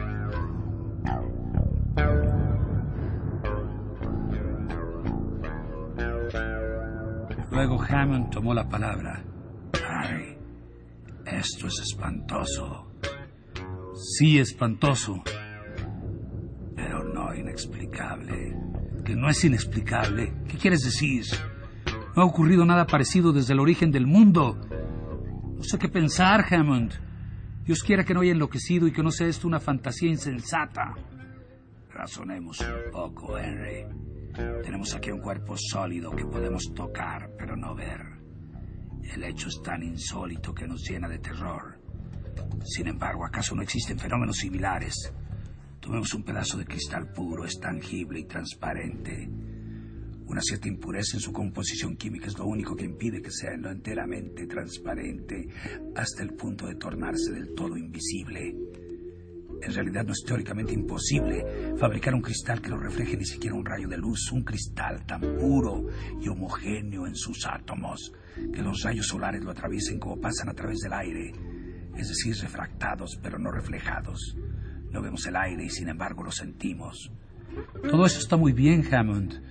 Luego 7.50 7.82
Hammond 7.82 8.30
tomó 8.30 8.54
la 8.54 8.68
palabra. 8.68 9.24
Harry, 9.88 10.38
esto 11.26 11.68
es 11.68 11.80
espantoso. 11.80 12.89
Sí, 14.02 14.40
espantoso. 14.40 15.22
Pero 16.74 17.04
no 17.04 17.36
inexplicable. 17.36 18.56
¿Que 19.04 19.14
no 19.14 19.30
es 19.30 19.44
inexplicable? 19.44 20.34
¿Qué 20.48 20.58
quieres 20.58 20.84
decir? 20.84 21.26
No 22.16 22.22
ha 22.22 22.26
ocurrido 22.26 22.66
nada 22.66 22.88
parecido 22.88 23.34
desde 23.34 23.54
el 23.54 23.60
origen 23.60 23.92
del 23.92 24.08
mundo. 24.08 24.58
No 25.58 25.64
sé 25.64 25.78
qué 25.78 25.90
pensar, 25.90 26.46
Hammond. 26.50 26.94
Dios 27.66 27.84
quiera 27.84 28.06
que 28.06 28.14
no 28.14 28.22
haya 28.22 28.32
enloquecido 28.32 28.88
y 28.88 28.94
que 28.94 29.04
no 29.04 29.12
sea 29.12 29.28
esto 29.28 29.48
una 29.48 29.60
fantasía 29.60 30.10
insensata. 30.10 30.96
Razonemos 31.90 32.62
un 32.62 32.92
poco, 32.92 33.38
Henry. 33.38 33.86
Tenemos 34.64 34.96
aquí 34.96 35.12
un 35.12 35.20
cuerpo 35.20 35.56
sólido 35.58 36.12
que 36.12 36.26
podemos 36.26 36.74
tocar, 36.74 37.32
pero 37.38 37.58
no 37.58 37.76
ver. 37.76 38.02
El 39.14 39.24
hecho 39.26 39.50
es 39.50 39.62
tan 39.62 39.84
insólito 39.84 40.54
que 40.54 40.68
nos 40.68 40.88
llena 40.90 41.10
de 41.10 41.20
terror. 41.20 41.79
Sin 42.64 42.88
embargo, 42.88 43.26
¿acaso 43.26 43.56
no 43.56 43.62
existen 43.62 43.98
fenómenos 43.98 44.38
similares? 44.38 45.12
Tomemos 45.80 46.14
un 46.14 46.24
pedazo 46.24 46.58
de 46.58 46.66
cristal 46.66 47.12
puro, 47.14 47.46
es 47.46 47.60
tangible 47.60 48.20
y 48.20 48.26
transparente. 48.26 49.30
Una 50.28 50.42
cierta 50.42 50.68
impureza 50.68 51.18
en 51.18 51.22
su 51.22 51.32
composición 51.32 51.96
química 51.96 52.28
es 52.28 52.38
lo 52.38 52.46
único 52.46 52.76
que 52.76 52.86
impide 52.86 53.22
que 53.22 53.32
sea 53.32 53.58
lo 53.58 53.72
enteramente 53.72 54.46
transparente 54.46 55.48
hasta 55.96 56.22
el 56.22 56.34
punto 56.34 56.68
de 56.68 56.76
tornarse 56.76 57.32
del 57.32 57.56
todo 57.56 57.76
invisible. 57.76 58.56
En 59.62 59.74
realidad 59.74 60.06
no 60.06 60.14
es 60.14 60.24
teóricamente 60.26 60.74
imposible 60.74 61.76
fabricar 61.78 62.14
un 62.14 62.22
cristal 62.22 62.62
que 62.62 62.70
no 62.70 62.78
refleje 62.78 63.18
ni 63.18 63.26
siquiera 63.26 63.56
un 63.56 63.66
rayo 63.66 63.88
de 63.88 63.98
luz, 63.98 64.32
un 64.32 64.44
cristal 64.44 65.06
tan 65.06 65.22
puro 65.38 65.88
y 66.22 66.28
homogéneo 66.30 67.08
en 67.08 67.16
sus 67.16 67.46
átomos 67.48 68.14
que 68.54 68.62
los 68.62 68.84
rayos 68.84 69.08
solares 69.08 69.44
lo 69.44 69.52
atraviesen 69.52 70.00
como 70.00 70.22
pasan 70.22 70.50
a 70.50 70.54
través 70.54 70.78
del 70.80 70.94
aire 70.94 71.34
es 72.00 72.10
decir, 72.10 72.36
refractados 72.42 73.20
pero 73.22 73.38
no 73.38 73.52
reflejados. 73.52 74.36
No 74.92 75.02
vemos 75.02 75.26
el 75.28 75.36
aire 75.36 75.66
y 75.66 75.70
sin 75.70 75.90
embargo 75.90 76.24
lo 76.24 76.32
sentimos. 76.32 77.12
Todo 77.90 78.06
eso 78.06 78.20
está 78.20 78.38
muy 78.38 78.54
bien, 78.54 78.84
Hammond, 78.92 79.42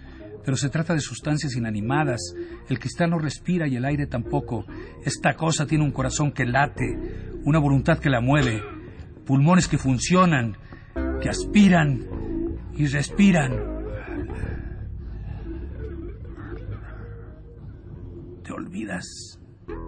pero 0.45 0.57
se 0.57 0.69
trata 0.69 0.95
de 0.95 1.01
sustancias 1.01 1.57
inanimadas. 1.57 2.35
El 2.69 2.79
cristal 2.79 3.11
no 3.11 3.19
respira 3.19 3.67
y 3.67 3.77
el 3.77 3.85
aire 3.85 4.07
tampoco. 4.07 4.65
Esta 5.05 5.35
cosa 5.35 5.67
tiene 5.67 5.85
un 5.85 5.93
corazón 5.93 6.33
que 6.33 6.47
late, 6.47 6.99
una 7.45 7.59
voluntad 7.59 7.99
que 7.99 8.11
la 8.11 8.21
mueve, 8.21 8.63
pulmones 9.27 9.69
que 9.69 9.79
funcionan, 9.79 10.57
que 11.21 11.29
aspiran 11.29 12.05
y 12.75 12.87
respiran. 12.87 13.79
Te 18.43 18.53
olvidas 18.53 19.39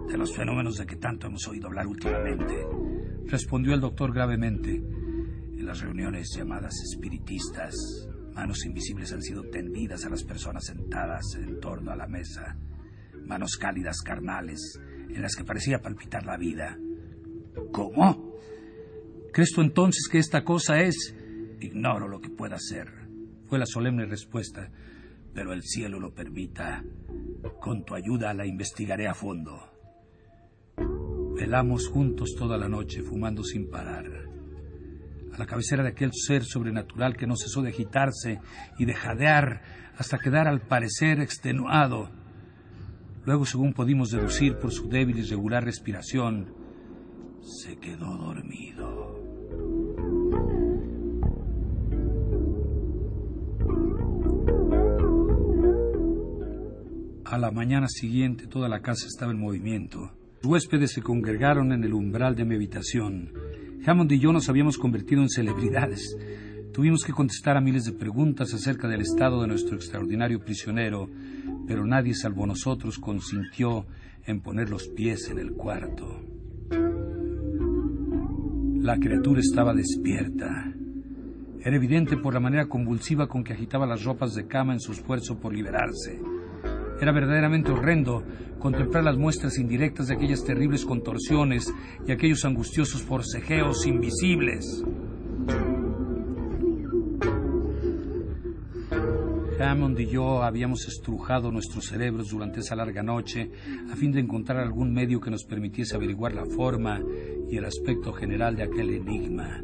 de 0.07 0.17
los 0.17 0.35
fenómenos 0.35 0.75
de 0.75 0.85
que 0.85 0.95
tanto 0.95 1.27
hemos 1.27 1.47
oído 1.47 1.67
hablar 1.67 1.87
últimamente, 1.87 2.67
respondió 3.27 3.73
el 3.73 3.81
doctor 3.81 4.13
gravemente. 4.13 4.75
En 4.75 5.65
las 5.65 5.81
reuniones 5.81 6.33
llamadas 6.35 6.73
espiritistas, 6.91 7.75
manos 8.33 8.65
invisibles 8.65 9.11
han 9.13 9.21
sido 9.21 9.43
tendidas 9.43 10.05
a 10.05 10.09
las 10.09 10.23
personas 10.23 10.65
sentadas 10.65 11.23
en 11.35 11.59
torno 11.59 11.91
a 11.91 11.95
la 11.95 12.07
mesa, 12.07 12.57
manos 13.25 13.57
cálidas 13.57 14.01
carnales 14.01 14.79
en 15.09 15.21
las 15.21 15.35
que 15.35 15.43
parecía 15.43 15.81
palpitar 15.81 16.25
la 16.25 16.37
vida. 16.37 16.77
¿Cómo? 17.71 18.35
¿Crees 19.33 19.51
tú 19.53 19.61
entonces 19.61 20.07
que 20.11 20.17
esta 20.17 20.43
cosa 20.43 20.81
es? 20.81 21.15
Ignoro 21.59 22.07
lo 22.07 22.19
que 22.19 22.29
pueda 22.29 22.57
ser, 22.57 22.87
fue 23.45 23.59
la 23.59 23.65
solemne 23.65 24.05
respuesta, 24.05 24.71
pero 25.33 25.53
el 25.53 25.61
cielo 25.63 25.99
lo 25.99 26.13
permita. 26.13 26.83
Con 27.59 27.85
tu 27.85 27.95
ayuda 27.95 28.33
la 28.33 28.45
investigaré 28.45 29.07
a 29.07 29.13
fondo. 29.13 29.70
Velamos 31.41 31.87
juntos 31.87 32.35
toda 32.37 32.55
la 32.55 32.69
noche, 32.69 33.01
fumando 33.01 33.43
sin 33.43 33.67
parar. 33.67 34.05
A 35.33 35.37
la 35.39 35.47
cabecera 35.47 35.81
de 35.81 35.89
aquel 35.89 36.11
ser 36.13 36.45
sobrenatural 36.45 37.17
que 37.17 37.25
no 37.25 37.35
cesó 37.35 37.63
de 37.63 37.69
agitarse 37.69 38.39
y 38.77 38.85
de 38.85 38.93
jadear 38.93 39.63
hasta 39.97 40.19
quedar 40.19 40.47
al 40.47 40.61
parecer 40.61 41.19
extenuado. 41.19 42.11
Luego, 43.25 43.47
según 43.47 43.73
pudimos 43.73 44.11
deducir 44.11 44.59
por 44.59 44.71
su 44.71 44.87
débil 44.87 45.17
y 45.17 45.23
regular 45.23 45.65
respiración, 45.65 46.53
se 47.41 47.75
quedó 47.77 48.17
dormido. 48.17 49.15
A 57.25 57.39
la 57.39 57.49
mañana 57.49 57.87
siguiente 57.87 58.45
toda 58.45 58.69
la 58.69 58.81
casa 58.81 59.07
estaba 59.07 59.31
en 59.31 59.39
movimiento. 59.39 60.20
Los 60.41 60.49
huéspedes 60.49 60.93
se 60.93 61.03
congregaron 61.03 61.71
en 61.71 61.83
el 61.83 61.93
umbral 61.93 62.35
de 62.35 62.45
mi 62.45 62.55
habitación. 62.55 63.31
Hammond 63.85 64.11
y 64.11 64.19
yo 64.19 64.33
nos 64.33 64.49
habíamos 64.49 64.79
convertido 64.79 65.21
en 65.21 65.29
celebridades. 65.29 66.17
Tuvimos 66.73 67.03
que 67.03 67.13
contestar 67.13 67.57
a 67.57 67.61
miles 67.61 67.83
de 67.83 67.91
preguntas 67.91 68.51
acerca 68.51 68.87
del 68.87 69.01
estado 69.01 69.41
de 69.41 69.47
nuestro 69.47 69.75
extraordinario 69.75 70.43
prisionero, 70.43 71.07
pero 71.67 71.85
nadie 71.85 72.15
salvo 72.15 72.47
nosotros 72.47 72.97
consintió 72.97 73.85
en 74.25 74.41
poner 74.41 74.71
los 74.71 74.87
pies 74.87 75.29
en 75.29 75.37
el 75.37 75.51
cuarto. 75.51 76.23
La 78.79 78.97
criatura 78.97 79.41
estaba 79.41 79.75
despierta. 79.75 80.73
Era 81.63 81.75
evidente 81.75 82.17
por 82.17 82.33
la 82.33 82.39
manera 82.39 82.65
convulsiva 82.65 83.27
con 83.27 83.43
que 83.43 83.53
agitaba 83.53 83.85
las 83.85 84.03
ropas 84.03 84.33
de 84.33 84.47
cama 84.47 84.73
en 84.73 84.79
su 84.79 84.91
esfuerzo 84.91 85.39
por 85.39 85.53
liberarse. 85.53 86.19
Era 87.01 87.11
verdaderamente 87.11 87.71
horrendo 87.71 88.23
contemplar 88.59 89.03
las 89.03 89.17
muestras 89.17 89.57
indirectas 89.57 90.07
de 90.07 90.13
aquellas 90.13 90.43
terribles 90.43 90.85
contorsiones 90.85 91.73
y 92.05 92.11
aquellos 92.11 92.45
angustiosos 92.45 93.01
forcejeos 93.01 93.87
invisibles. 93.87 94.83
Hammond 99.59 99.99
y 99.99 100.05
yo 100.07 100.43
habíamos 100.43 100.87
estrujado 100.87 101.51
nuestros 101.51 101.85
cerebros 101.85 102.29
durante 102.29 102.59
esa 102.59 102.75
larga 102.75 103.01
noche 103.01 103.49
a 103.91 103.95
fin 103.95 104.11
de 104.11 104.19
encontrar 104.19 104.59
algún 104.59 104.93
medio 104.93 105.19
que 105.19 105.31
nos 105.31 105.43
permitiese 105.43 105.95
averiguar 105.95 106.33
la 106.33 106.45
forma 106.45 106.99
y 107.49 107.57
el 107.57 107.65
aspecto 107.65 108.13
general 108.13 108.55
de 108.55 108.63
aquel 108.63 108.91
enigma. 108.91 109.63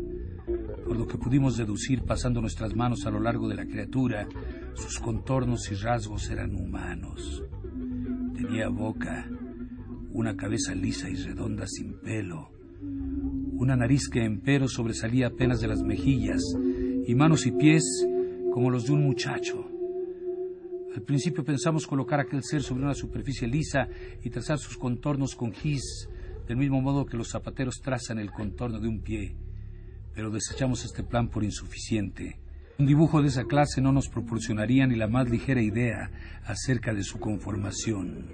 Por 0.86 0.98
lo 0.98 1.06
que 1.06 1.18
pudimos 1.18 1.56
deducir 1.56 2.02
pasando 2.02 2.42
nuestras 2.42 2.76
manos 2.76 3.06
a 3.06 3.12
lo 3.12 3.20
largo 3.20 3.48
de 3.48 3.56
la 3.56 3.66
criatura, 3.66 4.28
sus 4.74 5.00
contornos 5.00 5.72
y 5.72 5.76
rasgos 5.76 6.30
eran 6.30 6.56
humanos. 6.56 7.44
Tenía 8.36 8.70
boca, 8.70 9.30
una 10.12 10.36
cabeza 10.36 10.74
lisa 10.76 11.10
y 11.10 11.16
redonda 11.16 11.66
sin 11.68 12.00
pelo, 12.00 12.52
una 13.54 13.76
nariz 13.76 14.08
que 14.10 14.24
empero 14.24 14.68
sobresalía 14.68 15.28
apenas 15.28 15.60
de 15.60 15.68
las 15.68 15.82
mejillas 15.82 16.42
y 17.06 17.16
manos 17.16 17.46
y 17.46 17.52
pies 17.52 17.84
como 18.54 18.70
los 18.70 18.86
de 18.86 18.94
un 18.94 19.04
muchacho. 19.04 19.68
Al 20.96 21.04
principio 21.04 21.44
pensamos 21.44 21.86
colocar 21.86 22.20
aquel 22.20 22.44
ser 22.44 22.64
sobre 22.64 22.84
una 22.84 22.96
superficie 22.96 23.48
lisa 23.48 23.88
y 24.24 24.32
trazar 24.32 24.58
sus 24.58 24.78
contornos 24.78 25.36
con 25.36 25.54
gis, 25.54 26.10
del 26.48 26.58
mismo 26.58 26.82
modo 26.82 27.06
que 27.06 27.18
los 27.18 27.30
zapateros 27.30 27.82
trazan 27.84 28.18
el 28.18 28.32
contorno 28.32 28.80
de 28.80 28.88
un 28.88 29.02
pie, 29.02 29.36
pero 30.16 30.32
desechamos 30.32 30.84
este 30.86 31.04
plan 31.04 31.30
por 31.30 31.44
insuficiente. 31.44 32.40
Un 32.80 32.86
dibujo 32.86 33.24
de 33.24 33.30
esa 33.30 33.46
clase 33.46 33.82
no 33.82 33.92
nos 33.92 34.08
proporcionaría 34.08 34.86
ni 34.86 34.96
la 34.96 35.08
más 35.08 35.28
ligera 35.32 35.64
idea 35.64 36.12
acerca 36.46 36.94
de 36.94 37.02
su 37.02 37.18
conformación. 37.20 38.28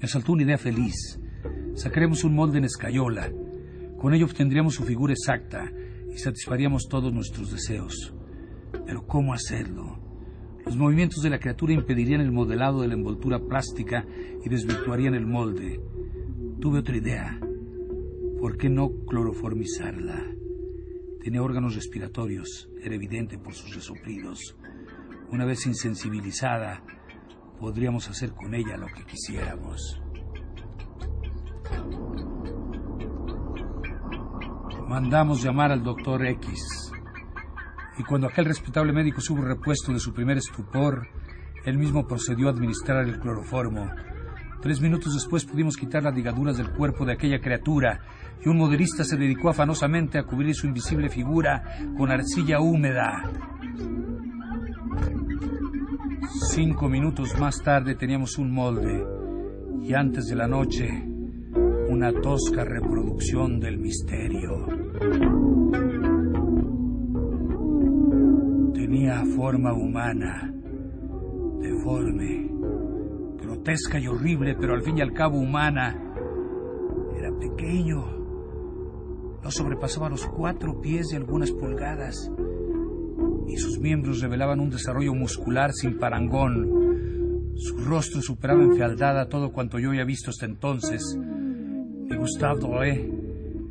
Me 0.00 0.06
asaltó 0.06 0.32
una 0.32 0.44
idea 0.44 0.56
feliz. 0.56 1.20
Sacaremos 1.74 2.24
un 2.24 2.34
molde 2.34 2.58
en 2.58 2.64
escayola. 2.64 3.30
Con 3.98 4.14
ello 4.14 4.24
obtendríamos 4.24 4.74
su 4.74 4.84
figura 4.84 5.12
exacta 5.12 5.70
y 6.10 6.16
satisfaríamos 6.16 6.88
todos 6.88 7.12
nuestros 7.12 7.52
deseos. 7.52 8.14
Pero 8.86 9.06
¿cómo 9.06 9.34
hacerlo? 9.34 9.98
Los 10.64 10.76
movimientos 10.76 11.22
de 11.22 11.28
la 11.28 11.38
criatura 11.38 11.74
impedirían 11.74 12.22
el 12.22 12.32
modelado 12.32 12.80
de 12.80 12.88
la 12.88 12.94
envoltura 12.94 13.38
plástica 13.38 14.06
y 14.42 14.48
desvirtuarían 14.48 15.14
el 15.14 15.26
molde. 15.26 15.78
Tuve 16.58 16.78
otra 16.78 16.96
idea. 16.96 17.38
¿Por 18.40 18.56
qué 18.56 18.70
no 18.70 18.88
cloroformizarla? 19.06 20.24
Tenía 21.22 21.42
órganos 21.42 21.74
respiratorios, 21.74 22.68
era 22.82 22.94
evidente 22.94 23.38
por 23.38 23.54
sus 23.54 23.74
resoplidos. 23.74 24.56
Una 25.30 25.44
vez 25.44 25.66
insensibilizada, 25.66 26.82
podríamos 27.58 28.08
hacer 28.08 28.32
con 28.32 28.54
ella 28.54 28.76
lo 28.76 28.86
que 28.86 29.04
quisiéramos. 29.04 30.00
Mandamos 34.88 35.42
llamar 35.42 35.70
al 35.70 35.82
doctor 35.82 36.24
X. 36.24 36.92
Y 37.98 38.04
cuando 38.04 38.28
aquel 38.28 38.46
respetable 38.46 38.92
médico 38.92 39.20
hubo 39.28 39.42
repuesto 39.42 39.92
de 39.92 39.98
su 39.98 40.14
primer 40.14 40.38
estupor, 40.38 41.08
él 41.64 41.76
mismo 41.76 42.06
procedió 42.06 42.48
a 42.48 42.52
administrar 42.52 43.06
el 43.06 43.18
cloroformo. 43.18 43.90
Tres 44.62 44.80
minutos 44.80 45.14
después 45.14 45.44
pudimos 45.44 45.76
quitar 45.76 46.02
las 46.02 46.14
ligaduras 46.14 46.56
del 46.56 46.70
cuerpo 46.70 47.04
de 47.04 47.12
aquella 47.12 47.40
criatura 47.40 48.00
y 48.44 48.48
un 48.48 48.56
modelista 48.56 49.04
se 49.04 49.16
dedicó 49.16 49.50
afanosamente 49.50 50.18
a 50.18 50.24
cubrir 50.24 50.54
su 50.54 50.66
invisible 50.66 51.08
figura 51.08 51.62
con 51.96 52.10
arcilla 52.10 52.60
húmeda. 52.60 53.30
Cinco 56.52 56.88
minutos 56.88 57.38
más 57.38 57.62
tarde 57.62 57.94
teníamos 57.94 58.38
un 58.38 58.52
molde 58.52 59.04
y 59.82 59.94
antes 59.94 60.26
de 60.26 60.36
la 60.36 60.46
noche 60.46 60.88
una 61.88 62.12
tosca 62.12 62.64
reproducción 62.64 63.58
del 63.58 63.78
misterio. 63.78 64.66
Tenía 68.74 69.24
forma 69.34 69.72
humana, 69.72 70.52
deforme, 71.60 72.50
grotesca 73.40 73.98
y 73.98 74.06
horrible, 74.06 74.54
pero 74.60 74.74
al 74.74 74.82
fin 74.82 74.98
y 74.98 75.00
al 75.00 75.12
cabo 75.12 75.38
humana. 75.38 75.96
Era 77.16 77.30
pequeño, 77.38 78.17
no 79.42 79.50
sobrepasaba 79.50 80.08
los 80.08 80.26
cuatro 80.26 80.80
pies 80.80 81.08
de 81.08 81.16
algunas 81.16 81.50
pulgadas 81.50 82.30
y 83.46 83.56
sus 83.56 83.78
miembros 83.78 84.20
revelaban 84.20 84.60
un 84.60 84.70
desarrollo 84.70 85.14
muscular 85.14 85.72
sin 85.72 85.98
parangón. 85.98 87.54
Su 87.56 87.76
rostro 87.78 88.20
superaba 88.20 88.62
en 88.62 88.76
fealdad 88.76 89.18
a 89.18 89.28
todo 89.28 89.52
cuanto 89.52 89.78
yo 89.78 89.90
había 89.90 90.04
visto 90.04 90.30
hasta 90.30 90.46
entonces. 90.46 91.18
Y 92.10 92.14
Gustave 92.14 92.60
Doré, 92.60 93.10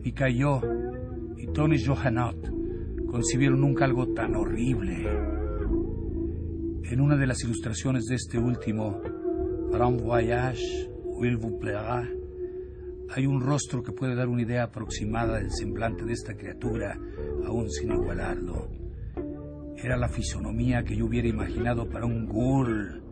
y 0.03 0.09
y 0.09 1.47
Tony 1.53 1.83
Johannot 1.83 2.49
concibieron 3.09 3.61
nunca 3.61 3.85
algo 3.85 4.07
tan 4.13 4.35
horrible. 4.35 5.07
En 6.83 7.01
una 7.01 7.15
de 7.17 7.27
las 7.27 7.43
ilustraciones 7.43 8.05
de 8.05 8.15
este 8.15 8.39
último, 8.39 9.01
un 9.71 9.97
voyage 9.97 10.87
il 11.25 11.37
vous 11.37 11.57
plaira, 11.59 12.07
hay 13.15 13.25
un 13.25 13.41
rostro 13.41 13.83
que 13.83 13.91
puede 13.91 14.15
dar 14.15 14.27
una 14.27 14.41
idea 14.41 14.63
aproximada 14.63 15.37
del 15.37 15.51
semblante 15.51 16.05
de 16.05 16.13
esta 16.13 16.35
criatura, 16.35 16.97
aún 17.45 17.69
sin 17.69 17.91
igualarlo. 17.91 18.69
Era 19.77 19.95
la 19.95 20.09
fisonomía 20.09 20.83
que 20.83 20.95
yo 20.95 21.05
hubiera 21.05 21.27
imaginado 21.27 21.87
para 21.87 22.05
un 22.05 22.25
ghoul. 22.25 23.03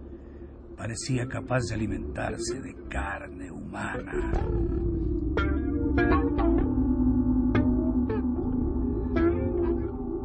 Parecía 0.76 1.28
capaz 1.28 1.62
de 1.70 1.76
alimentarse 1.76 2.60
de 2.60 2.76
carne 2.90 3.52
humana. 3.52 4.32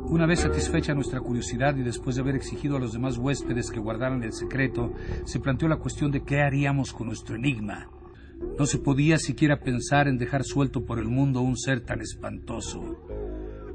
Una 0.09 0.27
vez 0.27 0.41
satisfecha 0.41 0.93
nuestra 0.93 1.21
curiosidad 1.21 1.77
y 1.77 1.83
después 1.83 2.17
de 2.17 2.23
haber 2.23 2.35
exigido 2.35 2.77
a 2.77 2.81
los 2.81 2.93
demás 2.93 3.17
huéspedes 3.17 3.71
que 3.71 3.79
guardaran 3.79 4.23
el 4.25 4.33
secreto, 4.33 4.93
se 5.25 5.39
planteó 5.39 5.69
la 5.69 5.77
cuestión 5.79 6.11
de 6.11 6.25
qué 6.25 6.41
haríamos 6.41 6.93
con 6.93 7.07
nuestro 7.07 7.37
enigma. 7.37 7.89
No 8.59 8.67
se 8.67 8.79
podía 8.79 9.19
siquiera 9.19 9.61
pensar 9.61 10.09
en 10.09 10.19
dejar 10.19 10.45
suelto 10.45 10.85
por 10.85 10.99
el 10.99 11.09
mundo 11.09 11.41
un 11.41 11.57
ser 11.57 11.81
tan 11.81 12.01
espantoso. 12.01 12.81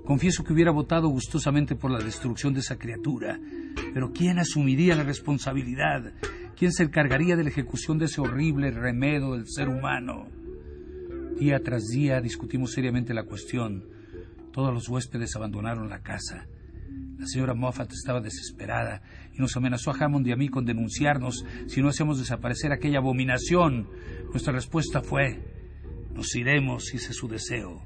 Confieso 0.05 0.43
que 0.43 0.53
hubiera 0.53 0.71
votado 0.71 1.09
gustosamente 1.09 1.75
por 1.75 1.89
la 1.89 1.99
destrucción 1.99 2.53
de 2.53 2.59
esa 2.59 2.77
criatura, 2.77 3.39
pero 3.93 4.11
¿quién 4.13 4.37
asumiría 4.37 4.95
la 4.95 5.03
responsabilidad? 5.03 6.13
¿Quién 6.55 6.71
se 6.71 6.83
encargaría 6.83 7.35
de 7.35 7.43
la 7.43 7.49
ejecución 7.49 7.97
de 7.97 8.05
ese 8.05 8.21
horrible 8.21 8.69
remedo 8.71 9.33
del 9.33 9.47
ser 9.47 9.67
humano? 9.67 10.27
Día 11.39 11.59
tras 11.63 11.85
día 11.87 12.21
discutimos 12.21 12.71
seriamente 12.71 13.13
la 13.13 13.23
cuestión. 13.23 13.83
Todos 14.53 14.73
los 14.73 14.87
huéspedes 14.87 15.35
abandonaron 15.35 15.89
la 15.89 16.01
casa. 16.01 16.47
La 17.17 17.27
señora 17.27 17.53
Moffat 17.53 17.91
estaba 17.91 18.19
desesperada 18.19 19.01
y 19.33 19.39
nos 19.39 19.55
amenazó 19.55 19.91
a 19.91 19.95
Hammond 19.97 20.27
y 20.27 20.31
a 20.31 20.35
mí 20.35 20.49
con 20.49 20.65
denunciarnos 20.65 21.45
si 21.67 21.81
no 21.81 21.89
hacemos 21.89 22.19
desaparecer 22.19 22.71
aquella 22.71 22.99
abominación. 22.99 23.87
Nuestra 24.31 24.53
respuesta 24.53 25.01
fue, 25.01 25.39
nos 26.13 26.35
iremos 26.35 26.93
es 26.93 27.03
su 27.15 27.27
deseo, 27.27 27.85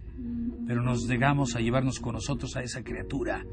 pero 0.68 0.82
nos 0.82 1.06
negamos 1.06 1.56
a 1.56 1.60
llevarnos 1.60 2.00
con 2.00 2.14
nosotros 2.14 2.56
a 2.56 2.62
esa 2.62 2.84
criatura. 2.84 3.44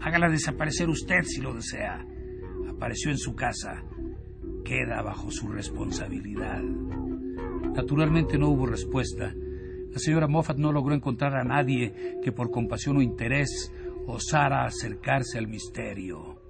Hágala 0.00 0.28
desaparecer 0.28 0.88
usted 0.88 1.22
si 1.22 1.40
lo 1.40 1.54
desea. 1.54 2.04
Apareció 2.68 3.10
en 3.10 3.18
su 3.18 3.34
casa. 3.34 3.82
Queda 4.64 5.02
bajo 5.02 5.30
su 5.30 5.48
responsabilidad. 5.48 6.62
Naturalmente 7.74 8.38
no 8.38 8.48
hubo 8.48 8.66
respuesta. 8.66 9.32
La 9.90 9.98
señora 9.98 10.28
Moffat 10.28 10.58
no 10.58 10.72
logró 10.72 10.94
encontrar 10.94 11.34
a 11.36 11.44
nadie 11.44 12.18
que 12.22 12.32
por 12.32 12.50
compasión 12.50 12.98
o 12.98 13.02
interés 13.02 13.72
osara 14.06 14.64
acercarse 14.64 15.38
al 15.38 15.48
misterio. 15.48 16.40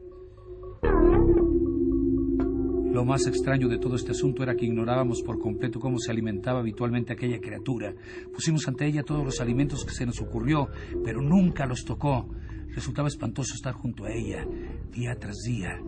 Lo 2.92 3.04
más 3.04 3.26
extraño 3.26 3.68
de 3.68 3.78
todo 3.78 3.94
este 3.94 4.12
asunto 4.12 4.42
era 4.42 4.54
que 4.56 4.64
ignorábamos 4.64 5.22
por 5.22 5.38
completo 5.38 5.78
cómo 5.78 5.98
se 5.98 6.10
alimentaba 6.10 6.60
habitualmente 6.60 7.12
aquella 7.12 7.40
criatura. 7.40 7.94
Pusimos 8.32 8.66
ante 8.68 8.86
ella 8.86 9.02
todos 9.02 9.22
los 9.22 9.40
alimentos 9.40 9.84
que 9.84 9.92
se 9.92 10.06
nos 10.06 10.20
ocurrió, 10.22 10.68
pero 11.04 11.20
nunca 11.20 11.66
los 11.66 11.84
tocó. 11.84 12.26
Resultaba 12.68 13.08
espantoso 13.08 13.54
estar 13.54 13.74
junto 13.74 14.06
a 14.06 14.12
ella, 14.12 14.46
día 14.92 15.14
tras 15.18 15.36
día, 15.46 15.78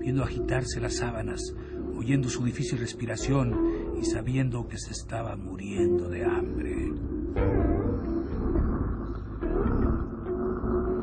viendo 0.00 0.22
agitarse 0.22 0.80
las 0.80 0.98
sábanas, 0.98 1.40
oyendo 1.96 2.28
su 2.28 2.44
difícil 2.44 2.78
respiración 2.78 3.96
y 4.00 4.04
sabiendo 4.04 4.68
que 4.68 4.78
se 4.78 4.92
estaba 4.92 5.36
muriendo 5.36 6.08
de 6.08 6.24
hambre. 6.24 6.92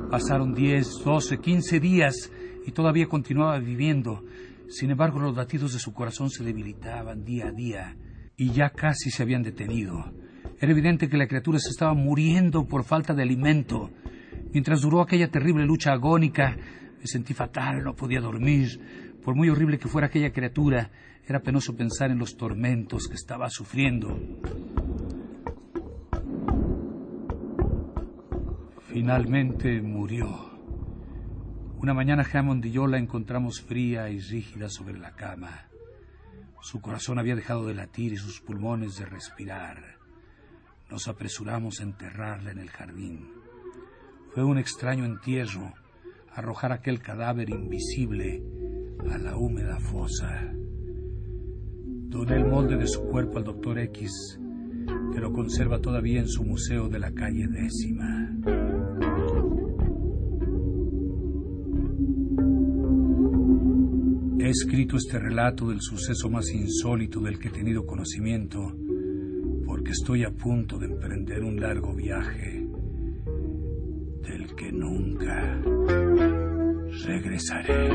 Pasaron 0.09 0.55
diez, 0.55 0.87
doce, 1.05 1.37
quince 1.37 1.79
días 1.79 2.31
y 2.65 2.71
todavía 2.71 3.05
continuaba 3.05 3.59
viviendo. 3.59 4.23
Sin 4.67 4.89
embargo, 4.89 5.19
los 5.19 5.35
latidos 5.35 5.73
de 5.73 5.79
su 5.79 5.93
corazón 5.93 6.31
se 6.31 6.43
debilitaban 6.43 7.23
día 7.23 7.49
a 7.49 7.51
día 7.51 7.95
y 8.35 8.51
ya 8.51 8.71
casi 8.71 9.11
se 9.11 9.21
habían 9.21 9.43
detenido. 9.43 10.11
Era 10.59 10.71
evidente 10.71 11.09
que 11.09 11.17
la 11.17 11.27
criatura 11.27 11.59
se 11.59 11.69
estaba 11.69 11.93
muriendo 11.93 12.67
por 12.67 12.83
falta 12.85 13.13
de 13.13 13.21
alimento. 13.21 13.91
Mientras 14.51 14.81
duró 14.81 15.01
aquella 15.01 15.29
terrible 15.29 15.63
lucha 15.65 15.91
agónica, 15.91 16.57
me 16.99 17.05
sentí 17.05 17.35
fatal, 17.35 17.83
no 17.83 17.95
podía 17.95 18.19
dormir. 18.19 19.17
Por 19.23 19.35
muy 19.35 19.49
horrible 19.49 19.77
que 19.77 19.89
fuera 19.89 20.07
aquella 20.07 20.31
criatura, 20.31 20.89
era 21.27 21.41
penoso 21.41 21.75
pensar 21.75 22.09
en 22.09 22.17
los 22.17 22.35
tormentos 22.35 23.07
que 23.07 23.13
estaba 23.13 23.47
sufriendo. 23.51 24.19
Finalmente 28.91 29.83
murió. 29.83 30.49
Una 31.79 31.93
mañana 31.93 32.25
Hammond 32.33 32.65
y 32.65 32.71
yo 32.71 32.87
la 32.87 32.97
encontramos 32.97 33.61
fría 33.61 34.09
y 34.09 34.19
rígida 34.19 34.67
sobre 34.67 34.97
la 34.97 35.11
cama. 35.15 35.67
Su 36.59 36.81
corazón 36.81 37.19
había 37.19 37.35
dejado 37.35 37.67
de 37.67 37.75
latir 37.75 38.13
y 38.13 38.17
sus 38.17 38.41
pulmones 38.41 38.97
de 38.97 39.05
respirar. 39.05 39.99
Nos 40.89 41.07
apresuramos 41.07 41.79
a 41.79 41.83
enterrarla 41.83 42.49
en 42.49 42.57
el 42.57 42.71
jardín. 42.71 43.29
Fue 44.33 44.43
un 44.43 44.57
extraño 44.57 45.05
entierro 45.05 45.71
arrojar 46.33 46.71
aquel 46.71 46.99
cadáver 46.99 47.51
invisible 47.51 48.41
a 49.07 49.19
la 49.19 49.37
húmeda 49.37 49.79
fosa. 49.79 50.51
Doné 52.09 52.37
el 52.37 52.45
molde 52.45 52.75
de 52.75 52.87
su 52.87 53.03
cuerpo 53.03 53.37
al 53.37 53.43
doctor 53.43 53.77
X, 53.77 54.39
que 55.13 55.19
lo 55.19 55.31
conserva 55.31 55.79
todavía 55.79 56.19
en 56.19 56.27
su 56.27 56.43
museo 56.43 56.89
de 56.89 56.97
la 56.97 57.11
calle 57.11 57.47
décima. 57.47 58.18
He 64.49 64.51
escrito 64.51 64.97
este 64.97 65.19
relato 65.19 65.67
del 65.67 65.79
suceso 65.79 66.27
más 66.27 66.49
insólito 66.49 67.19
del 67.19 67.37
que 67.37 67.49
he 67.49 67.51
tenido 67.51 67.85
conocimiento 67.85 68.75
porque 69.63 69.91
estoy 69.91 70.23
a 70.23 70.31
punto 70.31 70.79
de 70.79 70.87
emprender 70.87 71.43
un 71.43 71.61
largo 71.61 71.93
viaje 71.93 72.67
del 74.23 74.55
que 74.55 74.71
nunca 74.71 75.61
regresaré. 77.05 77.89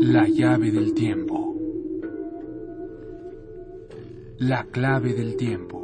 La 0.00 0.28
llave 0.28 0.70
del 0.70 0.92
tiempo. 0.92 1.56
La 4.40 4.64
clave 4.64 5.14
del 5.14 5.36
tiempo. 5.38 5.81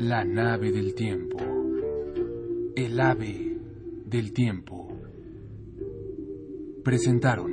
La 0.00 0.24
nave 0.24 0.70
del 0.70 0.94
tiempo. 0.94 1.38
El 2.76 3.00
ave 3.00 3.58
del 4.06 4.32
tiempo. 4.32 4.88
Presentaron 6.84 7.52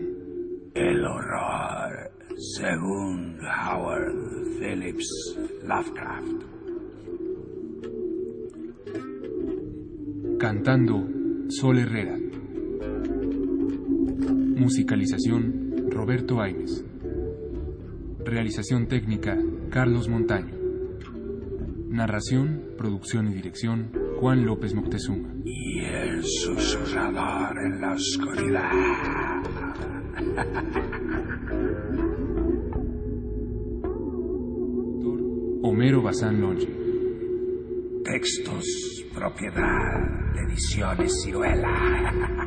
El 0.76 1.04
horror, 1.04 2.12
según 2.38 3.40
Howard 3.40 4.14
Phillips 4.60 5.40
Lovecraft. 5.64 6.44
Cantando 10.38 11.04
Sol 11.48 11.80
Herrera. 11.80 12.16
Musicalización 14.56 15.90
Roberto 15.90 16.40
Aimes. 16.40 16.86
Realización 18.24 18.88
técnica 18.88 19.36
Carlos 19.72 20.08
Montaño. 20.08 20.55
Narración, 21.96 22.76
producción 22.78 23.30
y 23.30 23.34
dirección 23.36 23.94
Juan 24.20 24.46
López 24.46 24.76
Moctezuma. 24.76 25.34
Y 25.46 25.80
el 25.80 26.22
susurrador 26.26 27.58
en 27.58 27.80
la 27.80 27.94
oscuridad. 27.94 28.70
Homero 35.64 36.04
Bazán 36.04 36.42
Longe. 36.42 36.68
Textos, 38.04 38.66
propiedad 39.14 40.34
de 40.34 40.42
ediciones 40.42 41.24
Ciruela. 41.24 42.42